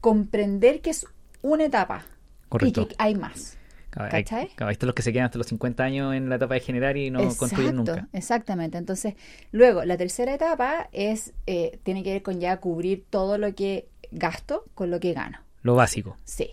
[0.00, 1.06] Comprender que es
[1.42, 2.06] una etapa
[2.48, 2.82] Correcto.
[2.82, 3.56] y que hay más.
[3.96, 4.48] Hay- ¿Cachai?
[4.54, 6.96] cabal, estos los que se quedan hasta los 50 años en la etapa de generar
[6.96, 8.06] y no construyen nunca.
[8.12, 8.78] Exactamente.
[8.78, 9.14] Entonces,
[9.50, 13.88] luego, la tercera etapa es eh, tiene que ver con ya cubrir todo lo que
[14.12, 15.38] gasto con lo que gano.
[15.62, 16.16] Lo básico.
[16.24, 16.50] Sí.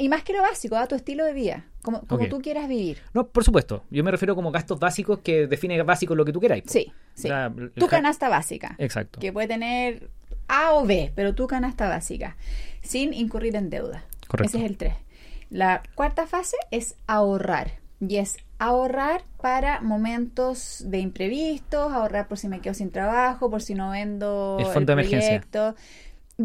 [0.00, 2.98] Y más que lo básico, a tu estilo de vida, como, como tú quieras vivir.
[3.14, 3.84] No, por supuesto.
[3.90, 6.64] Yo me refiero como gastos básicos que define básico lo que tú queráis.
[6.66, 7.28] Sí, sí.
[7.76, 9.20] Tu canasta básica, Exacto.
[9.20, 10.10] que puede tener
[10.48, 12.36] A o B, pero tu canasta básica,
[12.82, 14.04] sin incurrir en deuda.
[14.26, 14.56] Correcto.
[14.56, 14.94] Ese es el 3.
[15.50, 17.72] La cuarta fase es ahorrar.
[18.00, 23.62] Y es ahorrar para momentos de imprevistos, ahorrar por si me quedo sin trabajo, por
[23.62, 25.28] si no vendo El fondo de emergencia.
[25.40, 25.74] proyecto.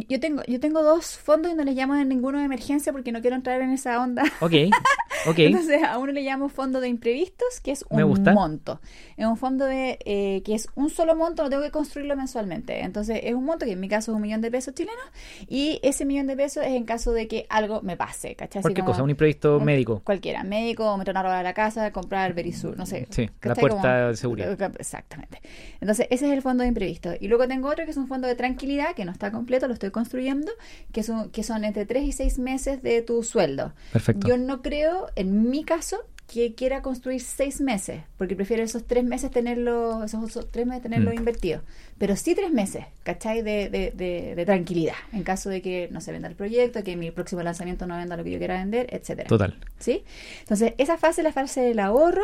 [0.10, 3.12] Yo tengo, yo tengo dos fondos y no les llamo de ninguno de emergencia porque
[3.12, 4.24] no quiero entrar en esa onda.
[4.40, 4.52] Ok,
[5.28, 5.40] ok.
[5.40, 8.80] Entonces a uno le llamo fondo de imprevistos, que es un Me monto.
[9.18, 12.82] Es un fondo de eh, que es un solo monto, no tengo que construirlo mensualmente.
[12.82, 15.04] Entonces es un monto que en mi caso es un millón de pesos chilenos
[15.48, 18.62] y ese millón de pesos es en caso de que algo me pase, ¿cachai?
[18.62, 20.02] Cualquier como cosa, un imprevisto un- médico.
[20.04, 23.08] Cualquiera, médico, meter una roba a la casa, comprar Berisur, no sé.
[23.10, 24.58] Sí, la puerta de seguridad.
[24.80, 25.42] Exactamente.
[25.82, 27.12] Entonces, ese es el fondo de imprevisto.
[27.20, 29.74] Y luego tengo otro que es un fondo de tranquilidad, que no está completo, lo
[29.74, 30.52] estoy construyendo,
[30.92, 33.74] que son, que son entre 3 y 6 meses de tu sueldo.
[33.92, 34.28] Perfecto.
[34.28, 35.98] Yo no creo, en mi caso,
[36.28, 40.82] que quiera construir seis meses, porque prefiere esos tres meses tenerlo, esos, esos tres meses
[40.82, 41.16] tenerlo Mm.
[41.16, 41.62] invertido.
[41.98, 43.42] Pero sí tres meses, ¿cachai?
[43.44, 46.96] De, de, de, de tranquilidad, en caso de que no se venda el proyecto, que
[46.96, 49.28] mi próximo lanzamiento no venda lo que yo quiera vender, etcétera.
[49.28, 49.60] Total.
[49.80, 50.04] ¿Sí?
[50.40, 52.24] Entonces, esa fase es la fase del ahorro,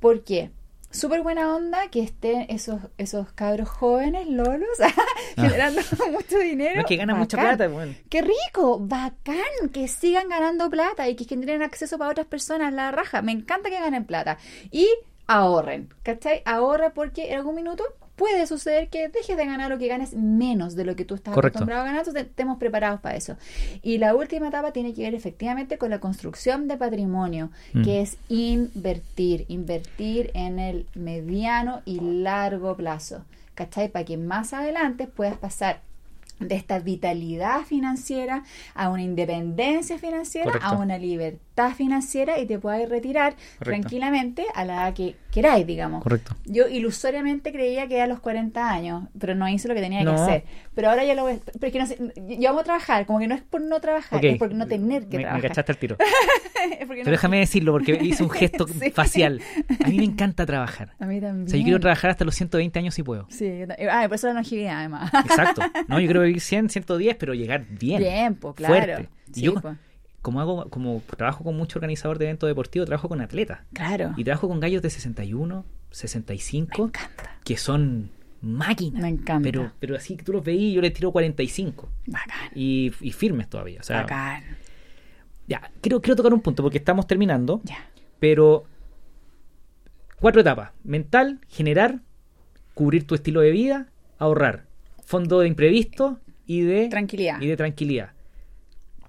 [0.00, 0.50] porque
[0.94, 4.68] súper buena onda que estén esos, esos cabros jóvenes, lolos,
[5.36, 5.80] generando
[6.10, 6.76] mucho dinero.
[6.76, 7.94] No es que ganan mucha plata, bueno.
[8.08, 8.78] ¡Qué rico!
[8.80, 9.70] ¡Bacán!
[9.72, 13.22] Que sigan ganando plata y que generen acceso para otras personas, la raja.
[13.22, 14.38] Me encanta que ganen plata.
[14.70, 14.88] Y
[15.26, 16.42] ahorren, ¿cachai?
[16.44, 17.84] Ahorra porque en algún minuto
[18.16, 21.34] puede suceder que dejes de ganar o que ganes menos de lo que tú estás
[21.34, 21.58] Correcto.
[21.58, 23.36] acostumbrado a ganar, entonces estemos preparados para eso.
[23.82, 27.82] Y la última etapa tiene que ver efectivamente con la construcción de patrimonio, Mm.
[27.82, 33.88] que es invertir, invertir en el mediano y largo plazo, ¿cachai?
[33.88, 35.80] Para que más adelante puedas pasar
[36.40, 38.42] de esta vitalidad financiera
[38.74, 40.66] a una independencia financiera, Correcto.
[40.66, 41.44] a una libertad
[41.74, 43.64] financiera y te puedas retirar Correcto.
[43.64, 46.02] tranquilamente a la edad que queráis, digamos.
[46.02, 46.34] Correcto.
[46.44, 50.02] Yo ilusoriamente creía que era a los 40 años, pero no hice lo que tenía
[50.02, 50.14] No.
[50.16, 50.44] que hacer.
[50.74, 51.36] Pero ahora ya lo voy a...
[51.60, 51.98] Pero es que no sé,
[52.38, 54.24] yo vamos a trabajar, como que no es por no trabajar, Ok.
[54.24, 55.48] es por no tener que me, me trabajar.
[55.50, 55.96] cachaste al tiro.
[56.64, 58.90] No- Pero déjame decirlo porque hice un gesto Sí.
[58.90, 59.40] facial.
[59.84, 60.94] A mí me encanta trabajar.
[60.98, 61.46] A mí también.
[61.46, 63.26] O sea, yo quiero trabajar hasta los 120 años si puedo.
[63.28, 65.10] Sí, yo ah, por eso la longevidad, además.
[65.12, 65.60] Exacto.
[65.88, 67.98] No, yo quiero vivir 100, 110, pero llegar bien.
[68.00, 68.74] Bien, pues claro.
[68.74, 69.08] Fuerte.
[69.28, 69.76] Y Sí, yo, pues,
[70.24, 73.60] como hago, como trabajo con mucho organizador de eventos deportivos, trabajo con atletas.
[73.74, 74.14] claro.
[74.16, 77.38] Y trabajo con gallos de 61, 65, Me encanta.
[77.44, 78.10] que son
[78.40, 79.02] máquinas.
[79.02, 79.42] Me encanta.
[79.44, 81.88] Pero, pero así que tú los veís y yo les tiro 45.
[82.06, 82.50] Bacán.
[82.54, 83.80] Y, y firmes todavía.
[83.80, 84.42] O sea, Bacán.
[85.46, 87.60] ya, quiero, quiero tocar un punto porque estamos terminando.
[87.64, 87.86] Ya.
[88.18, 88.64] Pero
[90.20, 90.70] cuatro etapas.
[90.84, 92.00] Mental, generar,
[92.72, 94.64] cubrir tu estilo de vida, ahorrar.
[95.04, 97.40] Fondo de imprevisto y de Tranquilidad.
[97.42, 98.10] Y de tranquilidad.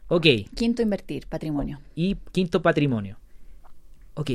[0.08, 0.26] Ok.
[0.56, 1.80] Quinto, invertir, patrimonio.
[1.95, 3.18] Y quinto, patrimonio.
[4.14, 4.32] Ok.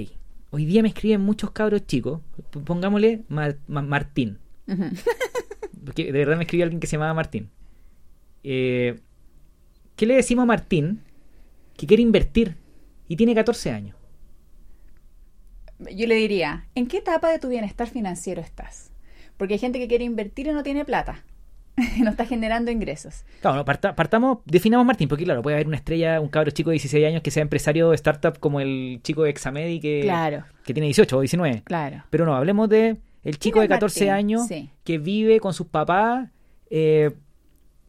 [0.50, 2.20] Hoy día me escriben muchos cabros chicos.
[2.64, 4.38] Pongámosle Ma- Ma- Martín.
[5.84, 7.50] Porque de verdad me escribió alguien que se llamaba Martín.
[8.42, 9.00] Eh,
[9.96, 11.02] ¿Qué le decimos a Martín
[11.76, 12.56] que quiere invertir
[13.08, 13.96] y tiene 14 años?
[15.94, 18.90] Yo le diría, ¿en qué etapa de tu bienestar financiero estás?
[19.36, 21.24] Porque hay gente que quiere invertir y no tiene plata.
[22.02, 23.24] no está generando ingresos.
[23.40, 26.70] Claro, no, parta- partamos, definamos Martín, porque claro, puede haber una estrella, un cabro chico
[26.70, 30.44] de 16 años que sea empresario de startup como el chico de Examedi que, Claro,
[30.64, 31.62] que tiene 18 o 19.
[31.64, 32.04] claro.
[32.10, 34.14] Pero no, hablemos de el chico de ¿Quién es 14 Martín?
[34.14, 34.70] años Sí.
[34.84, 36.28] que vive con sus papás.
[36.70, 37.10] eh,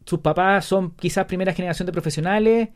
[0.04, 2.70] sus papás son quizás primera generación de profesionales.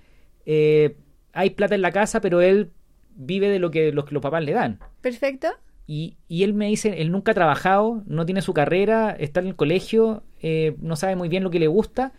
[0.44, 0.96] eh,
[1.32, 2.70] hay plata en la casa, pero él
[3.16, 4.78] vive de lo que los, los papás le dan.
[5.00, 5.48] Perfecto.
[5.88, 9.48] Y, y él me dice, él nunca ha trabajado, no tiene su carrera, está en
[9.48, 12.12] el colegio, eh, no sabe muy bien lo que le gusta,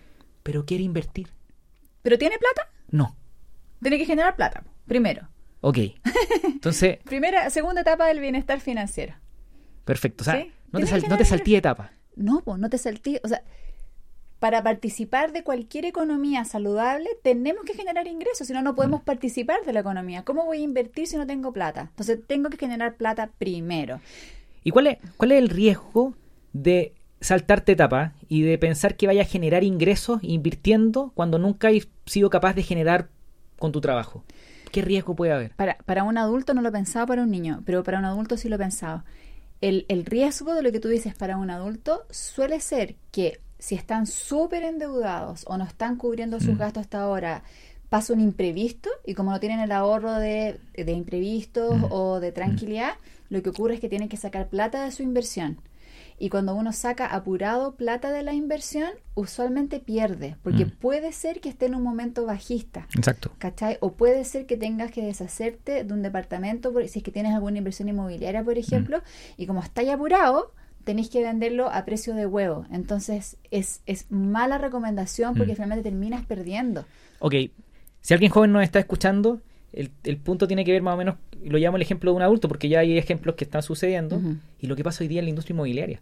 [0.44, 1.30] pero quiere invertir.
[2.02, 2.70] ¿Pero tiene plata?
[2.90, 3.16] No.
[3.82, 5.30] Tiene que generar plata, primero.
[5.62, 5.78] Ok.
[6.44, 9.14] Entonces, Primera, segunda etapa del bienestar financiero.
[9.86, 10.24] perfecto.
[10.24, 11.92] O sea, Sí, no, te sal- que no te generar saltí etapa.
[12.18, 13.22] No, pues no te salté.
[13.24, 13.44] O sea,
[14.40, 18.76] para participar de cualquier economía saludable, tenemos que generar ingresos, si no, no Mm.
[18.76, 20.24] podemos participar de la economía.
[20.24, 21.88] ¿Cómo voy a invertir si no tengo plata?
[21.92, 24.02] Entonces, tengo que generar plata primero.
[24.64, 26.14] ¿Y cuál es, cuál es el riesgo
[26.54, 31.88] de saltarte etapa y de pensar que vaya a generar ingresos invirtiendo cuando nunca has
[32.06, 33.10] sido capaz de generar
[33.60, 34.24] con tu trabajo?
[34.72, 35.52] ¿Qué riesgo puede haber?
[35.56, 38.50] Para, para un adulto no lo pensaba para un niño, pero para un adulto sí
[38.50, 39.04] lo he pensado.
[39.62, 43.74] El, el riesgo de lo que tú dices para un adulto suele ser que si
[43.74, 46.58] están súper endeudados o no están cubriendo sus Mm.
[46.60, 47.44] gastos hasta ahora,
[47.90, 51.86] pasa un imprevisto y como no tienen el ahorro de, de imprevistos Mm.
[51.90, 52.94] o de tranquilidad,
[53.30, 55.58] lo que ocurre es que tienen que sacar plata de su inversión.
[56.20, 60.72] Y cuando uno saca apurado plata de la inversión, usualmente pierde, porque Mm.
[60.80, 62.88] puede ser que esté en un momento bajista.
[62.96, 63.32] Exacto.
[63.38, 63.78] ¿Cachai?
[63.82, 67.34] O puede ser que tengas que deshacerte de un departamento, por- si es que tienes
[67.36, 69.02] alguna inversión inmobiliaria, por ejemplo,
[69.38, 70.54] y como estáis apurado,
[70.84, 72.66] tenéis que venderlo a precio de huevo.
[72.72, 75.56] Entonces, es, es mala recomendación porque Mm.
[75.56, 76.86] finalmente terminas perdiendo.
[77.20, 77.36] Ok,
[78.02, 79.42] si alguien joven nos está escuchando,
[79.80, 82.24] el, el punto tiene que ver más o menos, lo llamo el ejemplo de un
[82.24, 84.20] adulto, porque ya hay ejemplos que están sucediendo,
[84.60, 86.02] y lo que pasa hoy día en la industria inmobiliaria.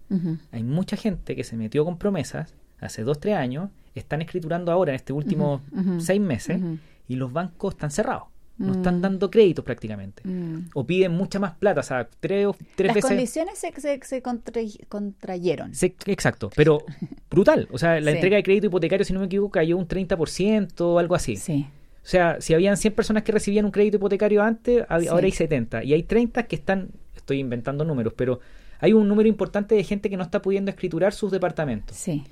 [0.52, 4.92] Hay mucha gente que se metió con promesas hace dos, tres años, están escriturando ahora
[4.92, 5.62] en este último
[6.00, 6.60] seis meses,
[7.08, 8.24] y los bancos están cerrados.
[8.58, 8.78] No Mm.
[8.78, 10.22] están dando créditos prácticamente.
[10.26, 10.70] Mm.
[10.76, 13.10] O piden mucha más plata, o sea, tres, o- tres Las veces...
[13.10, 15.76] condiciones se, se, se contra- contrayeron.
[15.76, 16.80] Se- exacto, pero
[17.30, 17.68] brutal.
[17.72, 18.18] O sea, la Sí.
[18.18, 21.36] entrega de crédito hipotecario, si no me equivoco, cayó un 30% o algo así.
[21.36, 21.68] Sí.
[22.06, 25.08] O sea, si habían 100 personas que recibían un crédito hipotecario antes, Sí.
[25.08, 25.84] ahora hay 70.
[25.84, 28.40] Y hay 30 que están, estoy inventando números, pero
[28.80, 31.98] hay un número importante de gente que no está pudiendo escriturar sus departamentos.
[31.98, 32.24] Sí.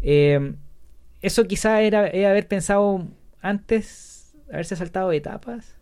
[0.00, 0.54] Eh,
[1.20, 3.06] eso quizá era, era haber pensado
[3.42, 5.76] antes, haberse saltado etapas.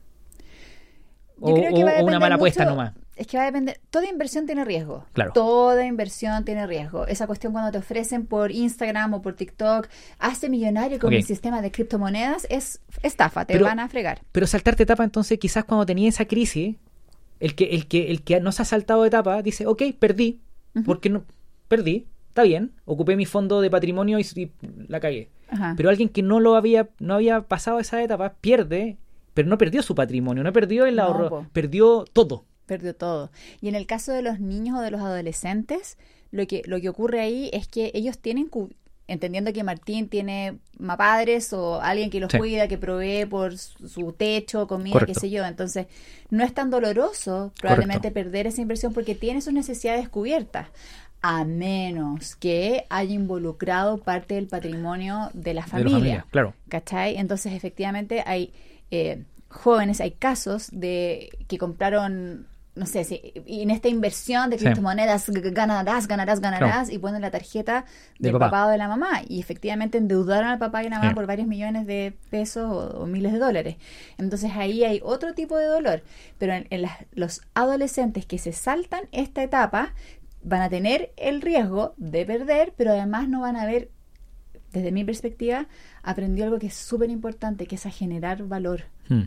[1.39, 2.95] O, creo que va a o una mala apuesta nomás.
[3.21, 3.79] Es que va a depender.
[3.91, 5.05] Toda inversión tiene riesgo.
[5.13, 5.33] Claro.
[5.35, 7.07] Toda inversión tiene riesgo.
[7.07, 11.61] Esa cuestión cuando te ofrecen por Instagram o por TikTok, hazte millonario con mi sistema
[11.61, 14.23] de criptomonedas, es estafa, te Pero- van a fregar.
[14.33, 16.77] Pero saltarte etapa, entonces quizás cuando tenía esa crisis,
[17.41, 20.41] el que, el que, el que no se ha saltado etapa dice, ok, perdí,
[20.87, 21.25] porque no,
[21.69, 24.51] perdí, está bien, ocupé mi fondo de patrimonio y, y
[24.89, 25.29] la cagué.
[25.51, 25.75] Ajá.
[25.77, 28.97] Pero alguien que no lo había, no había pasado esa etapa, pierde,
[29.35, 32.47] pero no perdió su patrimonio, no perdió el ahorro, perdió todo.
[32.71, 33.33] Perdió todo.
[33.61, 35.99] Y en el caso de los niños o de los adolescentes,
[36.31, 38.49] lo que, lo que ocurre ahí es que ellos tienen,
[39.09, 42.39] entendiendo que Martín tiene más padres o alguien que los Sí.
[42.39, 45.15] cuida, que provee por su su techo, comida, Correcto.
[45.15, 45.45] qué sé yo.
[45.45, 45.87] Entonces,
[46.31, 50.69] no es tan doloroso probablemente perder esa inversión porque tiene sus necesidades cubiertas.
[51.23, 55.91] A menos que haya involucrado parte del patrimonio de la De familia.
[55.91, 56.55] la familia, claro.
[56.69, 57.17] ¿Cachai?
[57.17, 58.53] Entonces, efectivamente, hay
[58.93, 62.47] eh, jóvenes, hay casos de que compraron,
[62.77, 64.65] no sé, si, en esta inversión de Sí.
[64.65, 67.85] criptomonedas g- ganarás, ganarás, ganarás, y ponen la tarjeta
[68.19, 68.47] Del papá.
[68.51, 68.67] papá.
[68.67, 69.23] o de la mamá.
[69.29, 71.15] Y efectivamente endeudaron al papá y a la mamá Sí.
[71.17, 73.77] por varios millones de pesos o, o miles de dólares.
[74.19, 76.03] Entonces ahí hay otro tipo de dolor.
[76.39, 79.93] Pero en, en las- los adolescentes que se saltan esta etapa
[80.43, 83.91] van a tener el riesgo de perder, pero además no van a ver
[84.73, 85.67] desde mi perspectiva,
[86.05, 88.85] aprendió algo que es súper importante, que es a generar valor.
[89.09, 89.25] Hmm.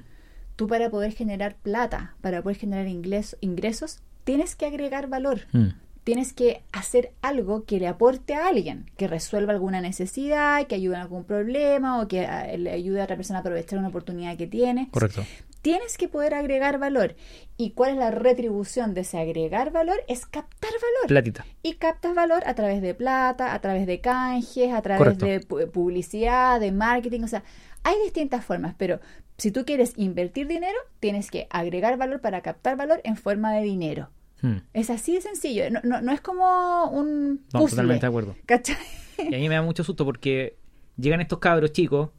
[0.55, 5.41] Tú para poder generar plata, para poder generar ingles- ingresos, tienes que agregar valor.
[5.51, 5.69] Hmm.
[6.03, 10.95] Tienes que hacer algo que le aporte a alguien, que resuelva alguna necesidad, que ayude
[10.95, 14.35] en algún problema o que ah, le ayude a otra persona a aprovechar una oportunidad
[14.37, 14.89] que tiene.
[14.91, 15.23] Correcto.
[15.61, 17.15] Tienes que poder agregar valor.
[17.55, 20.03] ¿Y cuál es la retribución de ese agregar valor?
[20.09, 21.45] Es captar valor Platita.
[21.63, 25.25] y captas valor a través de plata, a través de canjes, a través Correcto.
[25.25, 27.43] de pu- publicidad, de marketing, o sea,
[27.83, 28.99] hay distintas formas, pero
[29.37, 33.63] si tú quieres invertir dinero, tienes que agregar valor para captar valor en forma de
[33.63, 34.09] dinero.
[34.41, 34.57] Hmm.
[34.73, 38.35] Es así de sencillo, no, no, no es como un No, puzzle, totalmente de acuerdo.
[38.45, 38.77] ¿cachai?
[39.17, 40.57] Y a mí me da mucho susto porque
[40.97, 42.09] llegan estos cabros chicos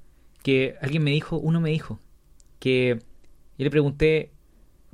[0.42, 1.98] que alguien me dijo, uno me dijo,
[2.58, 2.98] que
[3.58, 4.30] yo le pregunté,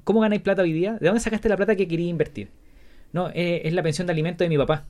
[0.05, 0.99] ¿cómo ganáis plata hoy día?
[1.01, 2.51] ¿De dónde sacaste la plata que quería invertir?
[3.13, 4.87] No, eh, es la pensión de alimentos de mi papá.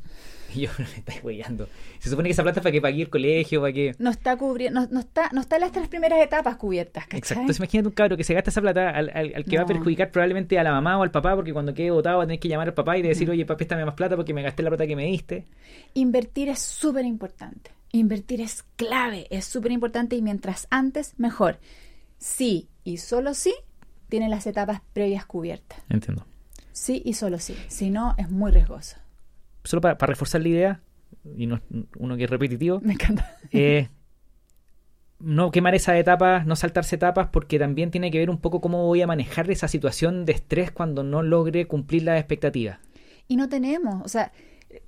[0.55, 1.69] Y yo, me estáis huellando.
[1.99, 3.95] Se supone que esa plata es para que pague el colegio, para que...
[3.99, 7.19] No está cubriendo, no, no está, no está en las tres primeras etapas cubiertas, ¿cachai?
[7.19, 7.41] Exacto.
[7.43, 9.67] Entonces imagínate un cabro que se gasta esa plata al, al- al que va a
[9.67, 12.41] perjudicar probablemente a la mamá o al papá, porque cuando quede votado va a tener
[12.41, 14.71] que llamar al papá y decir, oye, papá, préstame más plata porque me gasté la
[14.71, 15.45] plata que me diste.
[15.95, 17.71] Invertir es súper importante.
[17.93, 21.59] Invertir es clave, es súper importante y mientras antes, mejor.
[22.19, 23.53] Sí y solo sí
[24.09, 25.79] tiene las etapas previas cubiertas.
[25.89, 26.25] Entiendo.
[26.73, 27.57] Sí y solo sí.
[27.69, 28.97] Si no, es muy riesgoso.
[29.65, 30.81] Solo para, para reforzar la idea,
[31.37, 31.61] y no,
[31.99, 33.37] uno que es repetitivo, Me encanta.
[33.53, 33.89] eh,
[35.19, 38.87] no quemar esas etapas, no saltarse etapas, porque también tiene que ver un poco cómo
[38.87, 42.79] voy a manejar esa situación de estrés cuando no logre cumplir las expectativas.
[43.29, 44.33] Y no tenemos, o sea,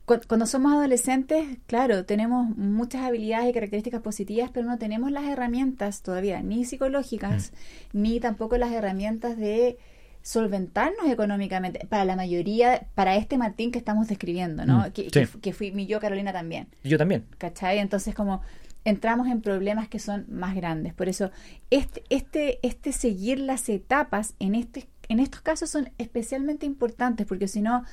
[0.06, 5.24] cu- cuando somos adolescentes, claro, tenemos muchas habilidades y características positivas, pero no tenemos las
[5.24, 7.52] herramientas todavía, ni psicológicas,
[7.92, 9.76] ni tampoco las herramientas de
[10.22, 14.86] solventarnos económicamente para la mayoría, para este Martín que estamos describiendo, ¿no?
[14.88, 15.10] Mm, que, sí.
[15.10, 16.68] que fu- que fui mi yo Carolina también.
[16.84, 17.26] Yo también.
[17.38, 17.78] ¿cachai?
[17.78, 18.40] Entonces como
[18.84, 20.94] entramos en problemas que son más grandes.
[20.94, 21.30] Por eso
[21.70, 27.48] este, este, este seguir las etapas en, este, en estos casos son especialmente importantes, porque
[27.48, 27.84] si no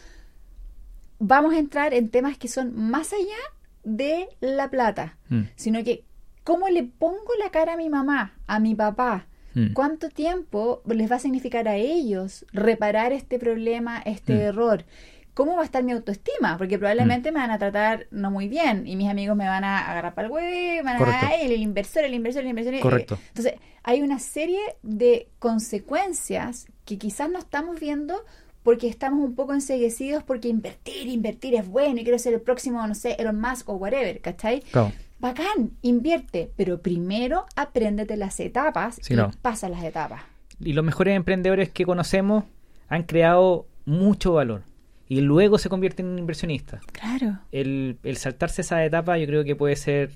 [1.19, 3.37] vamos a entrar en temas que son más allá
[3.83, 5.43] de la plata, Mm.
[5.55, 6.03] sino que
[6.43, 9.25] cómo le pongo la cara a mi mamá, a mi papá.
[9.55, 9.73] Mm.
[9.73, 14.39] ¿Cuánto tiempo les va a significar a ellos reparar este problema, este Mm.
[14.41, 14.85] error?
[15.33, 16.57] ¿Cómo va a estar mi autoestima?
[16.57, 19.89] Porque probablemente me van a tratar no muy bien y mis amigos me van a
[19.89, 21.25] agarrar para el huevo, van a Correcto.
[21.29, 22.79] "Ay, el inversor, el inversor, el inversor.
[22.81, 23.17] Correcto.
[23.29, 28.25] Entonces, hay una serie de consecuencias que quizás no estamos viendo
[28.63, 32.85] porque estamos un poco enseguecidos porque invertir, invertir es bueno y quiero ser el próximo,
[32.85, 34.59] no sé, Elon Musk o whatever, ¿cachai?
[34.71, 34.91] Claro.
[35.19, 39.31] Bacán, invierte, pero primero apréndete las etapas Sí, y no.
[39.41, 40.21] pasa las etapas.
[40.59, 42.45] Y los mejores emprendedores que conocemos
[42.87, 44.63] han creado mucho valor
[45.07, 46.81] y luego se convierten en inversionistas.
[46.91, 47.39] Claro.
[47.51, 50.11] El, el saltarse esa etapa yo creo que puede ser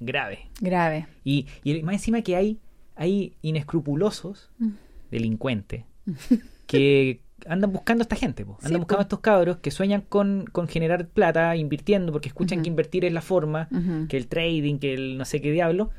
[0.00, 0.48] grave.
[0.60, 1.06] Grave.
[1.24, 2.58] Y, y más encima que hay,
[2.96, 4.70] hay inescrupulosos Mm.
[5.10, 5.84] delincuentes
[6.66, 8.54] que andan buscando a esta gente, po.
[8.56, 9.00] andan Sí, buscando po.
[9.00, 13.12] a estos cabros que sueñan con, con generar plata invirtiendo porque escuchan que invertir es
[13.12, 13.68] la forma,
[14.08, 15.90] que el trading, que el no sé qué diablo,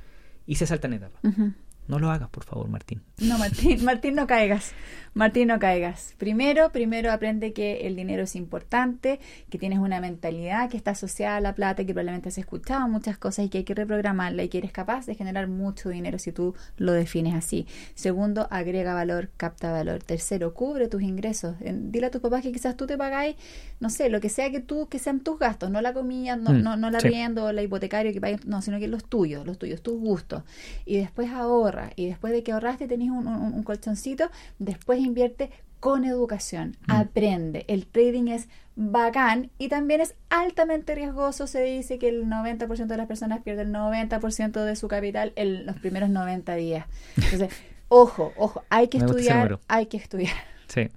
[0.45, 1.19] y se saltan etapas.
[1.23, 1.53] Ujú.
[1.87, 3.01] No lo hagas, por favor, Martín.
[3.19, 4.73] No, Martín, Martín, no caigas.
[5.17, 6.13] Martín, no caigas.
[6.19, 11.37] Primero, primero aprende que el dinero es importante, que tienes una mentalidad que está asociada
[11.37, 14.49] a la plata, que probablemente has escuchado muchas cosas y que hay que reprogramarla y
[14.49, 17.65] que eres capaz de generar mucho dinero si tú lo defines así.
[17.95, 20.03] Segundo, agrega valor, capta valor.
[20.03, 21.55] Tercero, cubre tus ingresos.
[21.59, 23.37] Dile a tus papás que quizás tú te pagáis,
[23.79, 26.51] no sé, lo que sea que tú, que sean tus gastos, no la comida, no,
[26.51, 29.57] mm, no, no la riendo, la hipotecario que pagues, no, sino que los tuyos, los
[29.57, 30.43] tuyos, tus gustos.
[30.85, 36.75] Y después ahorra y después de que ahorraste tenés un, colchoncito, después invierte con educación,
[36.87, 36.91] mm.
[36.91, 37.65] aprende.
[37.67, 41.47] El trading es bacán y también es altamente riesgoso.
[41.47, 45.65] Se dice que el 90% de las personas pierden el 90% de su capital en
[45.65, 46.85] los primeros 90 días.
[47.15, 47.49] Entonces,
[47.89, 50.35] ojo, ojo, hay que estudiar, hay que estudiar.
[50.67, 50.89] Sí.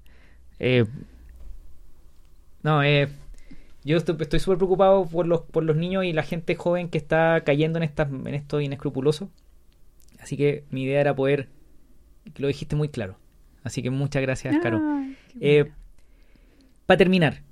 [0.59, 0.85] Eh,
[2.63, 3.09] no, eh,
[3.83, 7.43] yo estoy súper preocupado por los, por los niños y la gente joven que está
[7.45, 9.31] cayendo en, estas, en esto inescrupuloso.
[10.19, 11.49] Así que mi idea era poder,
[12.35, 13.17] que lo dijiste muy claro.
[13.63, 14.81] Así que muchas gracias, Caro.
[15.41, 15.71] Eh,
[16.87, 17.43] para terminar,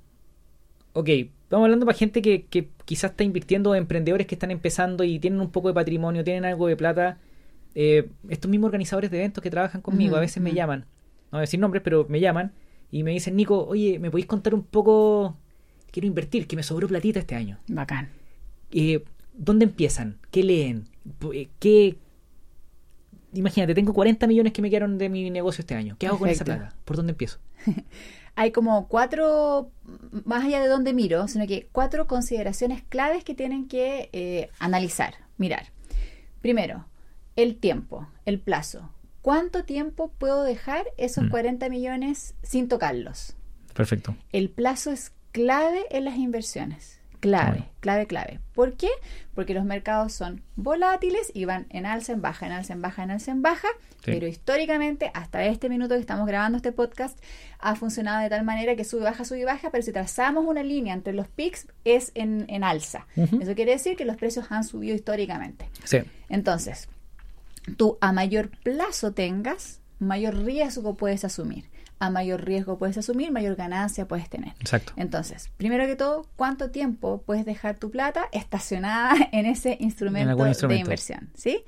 [0.93, 5.19] ok, estamos hablando para gente que, que quizás está invirtiendo, emprendedores que están empezando y
[5.19, 7.17] tienen un poco de patrimonio, tienen algo de plata.
[7.75, 10.81] Eh, estos mismos organizadores de eventos que trabajan conmigo a veces me llaman,
[11.31, 12.51] no voy a decir nombres, pero me llaman
[12.91, 15.37] y me dicen, Nico, oye, ¿me podéis contar un poco?
[15.91, 17.59] Quiero invertir, que me sobró platita este año.
[17.67, 18.09] Bacán.
[18.71, 19.03] Eh,
[19.33, 20.17] ¿Dónde empiezan?
[20.31, 20.85] ¿Qué leen?
[21.59, 21.97] ¿Qué,
[23.33, 25.95] imagínate, tengo 40 millones que me quedaron de mi negocio este año.
[25.99, 26.73] ¿Qué hago con esa plata?
[26.85, 27.39] ¿Por dónde empiezo?
[28.35, 29.71] Hay como cuatro,
[30.23, 35.15] más allá de dónde miro, sino que cuatro consideraciones claves que tienen que eh, analizar,
[35.37, 35.67] mirar.
[36.41, 36.85] Primero,
[37.35, 38.89] el tiempo, el plazo.
[39.21, 41.69] ¿Cuánto tiempo puedo dejar esos 40 mm.
[41.69, 43.35] millones sin tocarlos?
[43.73, 44.15] Perfecto.
[44.31, 46.98] El plazo es clave en las inversiones.
[47.19, 48.39] Clave, clave, clave.
[48.53, 48.89] ¿Por qué?
[49.35, 53.03] Porque los mercados son volátiles y van en alza, en baja, en alza, en baja,
[53.03, 53.67] en alza, en baja.
[54.05, 57.19] Pero históricamente, hasta este minuto que estamos grabando este podcast,
[57.59, 59.69] ha funcionado de tal manera que sube, baja, sube, baja.
[59.69, 63.05] Pero si trazamos una línea entre los pics, es en, en alza.
[63.15, 65.69] Eso quiere decir que los precios han subido históricamente.
[65.83, 65.99] Sí.
[66.29, 66.87] Entonces,
[67.75, 71.65] tú a mayor plazo tengas, mayor riesgo puedes asumir
[71.99, 74.53] a mayor riesgo puedes asumir, mayor ganancia puedes tener.
[74.59, 74.93] Exacto.
[74.95, 80.35] Entonces, primero que todo, ¿cuánto tiempo puedes dejar tu plata estacionada en ese instrumento,
[80.67, 81.29] de inversión?
[81.35, 81.63] ¿sí?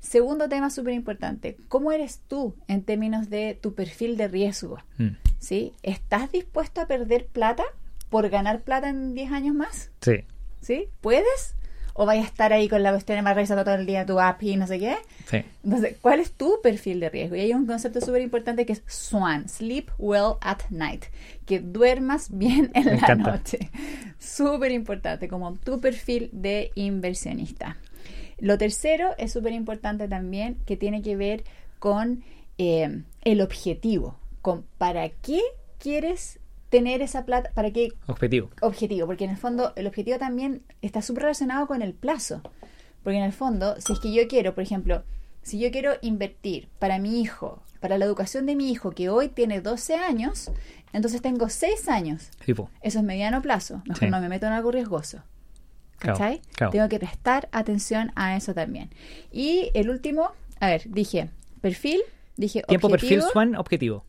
[0.00, 4.78] Segundo tema súper importante, ¿cómo eres tú en términos de tu perfil de riesgo?
[4.98, 5.16] Mm.
[5.38, 5.74] ¿Sí?
[5.82, 7.64] ¿Estás dispuesto a perder plata
[8.08, 9.90] por ganar plata en 10 años más?
[10.00, 10.24] Sí.
[10.60, 10.88] ¿Sí?
[11.02, 11.56] ¿Puedes?
[11.94, 14.42] O vaya a estar ahí con la cuestión más revisando todo el día tu app
[14.42, 14.96] y no sé qué.
[15.30, 15.42] Sí.
[15.62, 17.36] Entonces, ¿cuál es tu perfil de riesgo?
[17.36, 21.04] Y hay un concepto súper importante que es SWAN, Sleep Well at Night,
[21.46, 23.70] que duermas bien en la noche.
[24.18, 27.78] Súper importante, como tu perfil de inversionista.
[28.38, 31.44] Lo tercero es súper importante también, que tiene que ver
[31.78, 32.24] con
[32.58, 35.40] eh, el objetivo, con para qué
[35.78, 36.40] quieres
[36.74, 37.92] tener esa plata, ¿para qué?
[38.08, 38.50] Objetivo.
[38.60, 42.42] Objetivo, porque en el fondo el objetivo también está súper relacionado con el plazo.
[43.04, 45.04] Porque en el fondo, si es que yo quiero, por ejemplo,
[45.42, 49.28] si yo quiero invertir para mi hijo, para la educación de mi hijo, que hoy
[49.28, 50.50] tiene 12 años,
[50.92, 52.30] entonces tengo 6 años.
[52.44, 52.68] Tipo.
[52.82, 53.80] Eso es mediano plazo.
[53.86, 55.22] Mejor no me meto en algo riesgoso.
[56.00, 56.42] ¿Cachai?
[56.72, 58.90] Tengo que prestar atención a eso también.
[59.30, 62.02] Y el último, a ver, dije perfil,
[62.36, 64.04] dije Tiempo, perfil, swan, objetivo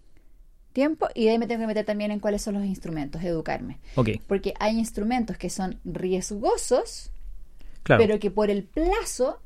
[0.76, 3.80] tiempo y de ahí me tengo que meter también en cuáles son los instrumentos, educarme.
[4.28, 7.10] Porque hay instrumentos que son riesgosos,
[7.84, 9.40] pero que por el plazo,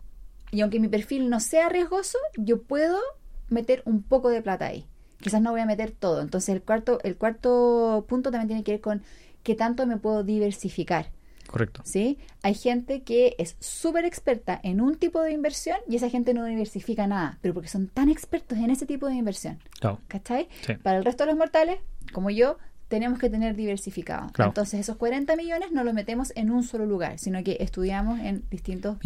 [0.52, 3.00] y aunque mi perfil no sea riesgoso, yo puedo
[3.48, 4.86] meter un poco de plata ahí.
[5.22, 6.22] Quizás no voy a meter todo.
[6.22, 9.04] Entonces el cuarto, el cuarto punto también tiene que ver con
[9.44, 11.12] qué tanto me puedo diversificar.
[11.50, 11.82] Correcto.
[11.84, 12.20] ¿Sí?
[12.44, 16.46] Hay gente que es súper experta en un tipo de inversión y esa gente no
[16.46, 19.58] diversifica nada, pero porque son tan expertos en ese tipo de inversión.
[19.80, 20.00] Claro.
[20.08, 20.48] ¿Cachai?
[20.84, 21.80] Para el resto de los mortales,
[22.14, 24.28] como yo, tenemos que tener diversificado.
[24.38, 28.44] Entonces, esos 40 millones no los metemos en un solo lugar, sino que estudiamos en
[28.52, 28.98] distintos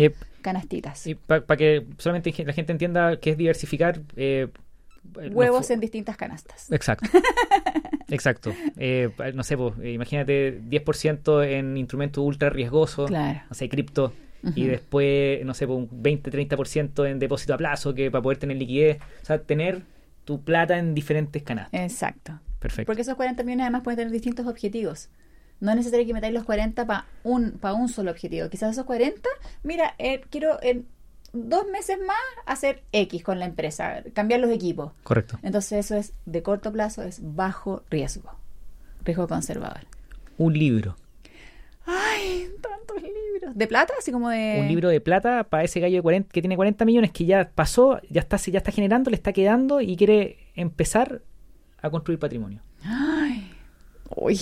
[0.42, 1.08] canastitas.
[1.08, 4.50] Y para que solamente la gente entienda qué es diversificar, eh,
[5.32, 6.72] Huevos en distintas canastas.
[6.72, 7.10] Exacto.
[8.10, 8.54] Exacto.
[8.78, 13.42] Eh, no sé, pues, imagínate 10% en instrumentos ultra riesgosos, claro.
[13.50, 14.14] no sé, cripto,
[14.56, 18.58] y después, no sé, pues, un 20-30% en depósito a plazo, que para poder tener
[18.58, 19.84] liquidez, o sea, tener
[20.26, 21.82] tu plata en diferentes canastas.
[21.82, 22.40] Exacto.
[22.60, 22.88] Perfecto.
[22.88, 25.10] Porque esos 40 millones además pueden tener distintos objetivos.
[25.60, 28.50] No es necesario que metáis los 40 para un, para un solo objetivo.
[28.50, 29.30] Quizás esos 40,
[29.64, 30.86] mira, eh, quiero en
[31.34, 34.94] dos meses más hacer X con la empresa, cambiar los equipos.
[35.04, 35.38] Correcto.
[35.42, 38.32] Entonces eso es de corto plazo, es bajo riesgo,
[39.04, 39.82] riesgo conservador.
[40.38, 40.96] Un libro.
[41.86, 43.56] Ay, tantos libros.
[43.56, 43.94] ¿De plata?
[44.00, 44.58] Así como de...
[44.62, 47.52] Un libro de plata para ese gallo de 40, que tiene 40 millones que ya
[47.54, 51.22] pasó, ya está, ya está generando, le está quedando y quiere empezar
[51.82, 52.62] a construir patrimonio.
[52.84, 53.52] Ay,
[54.16, 54.40] uy.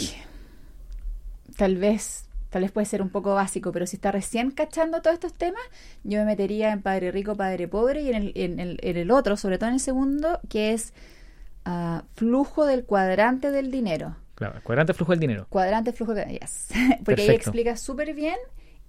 [1.58, 5.16] Tal vez, tal vez puede ser un poco básico, pero si está recién cachando todos
[5.16, 5.62] estos temas,
[6.04, 9.10] yo me metería en Padre Rico, Padre Pobre y en el, en el, en el
[9.10, 10.94] otro, sobre todo en el segundo, que es
[11.64, 14.18] ah, flujo del cuadrante del dinero.
[14.36, 15.48] Claro, cuadrante flujo del dinero.
[15.50, 16.70] Cuadrante flujo del yes.
[17.06, 18.36] Porque ahí explica súper bien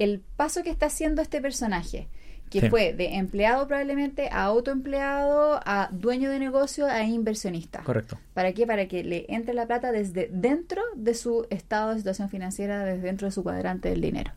[0.00, 2.08] el paso que está haciendo este personaje,
[2.52, 2.68] que Sí.
[2.68, 7.82] fue de empleado probablemente a autoempleado, a dueño de negocio, a inversionista.
[7.82, 8.18] Correcto.
[8.34, 8.66] ¿Para qué?
[8.66, 13.02] Para que le entre la plata desde dentro de su estado de situación financiera, desde
[13.02, 14.30] dentro de su cuadrante del dinero.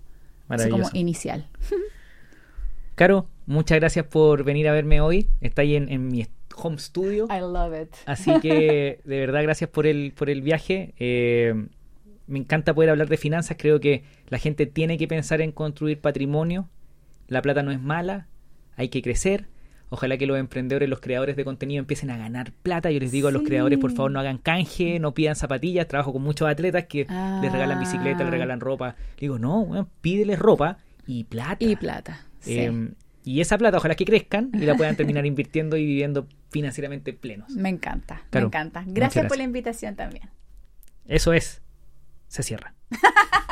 [0.47, 0.97] Así como Maravilloso.
[0.97, 1.47] inicial.
[2.95, 5.27] Caro, muchas gracias por venir a verme hoy.
[5.41, 7.27] Está ahí en, en mi home studio.
[7.29, 7.93] I love it.
[8.05, 10.93] Así que de verdad gracias por el, por el viaje.
[10.99, 11.53] Eh,
[12.27, 13.57] me encanta poder hablar de finanzas.
[13.59, 16.69] Creo que la gente tiene que pensar en construir patrimonio.
[17.27, 18.27] La plata no es mala,
[18.75, 19.47] hay que crecer.
[19.89, 22.89] Ojalá que los emprendedores, los creadores de contenido empiecen a ganar plata.
[22.91, 25.87] Yo les digo a los creadores, por favor, no hagan canje, no pidan zapatillas.
[25.87, 27.39] Trabajo con muchos atletas que Ah.
[27.41, 28.95] les regalan bicicleta, les regalan ropa.
[29.19, 31.57] Digo, no, pídeles ropa y plata.
[31.63, 32.25] Y plata.
[32.39, 32.57] sí.
[32.59, 32.89] Eh,
[33.23, 37.49] y esa plata, ojalá que crezcan y la puedan terminar invirtiendo y viviendo financieramente plenos.
[37.51, 38.47] me encanta, Claro.
[38.47, 38.83] me encanta.
[38.85, 40.29] Gracias por la invitación también.
[41.07, 41.61] Eso es.
[42.27, 42.73] Se cierra.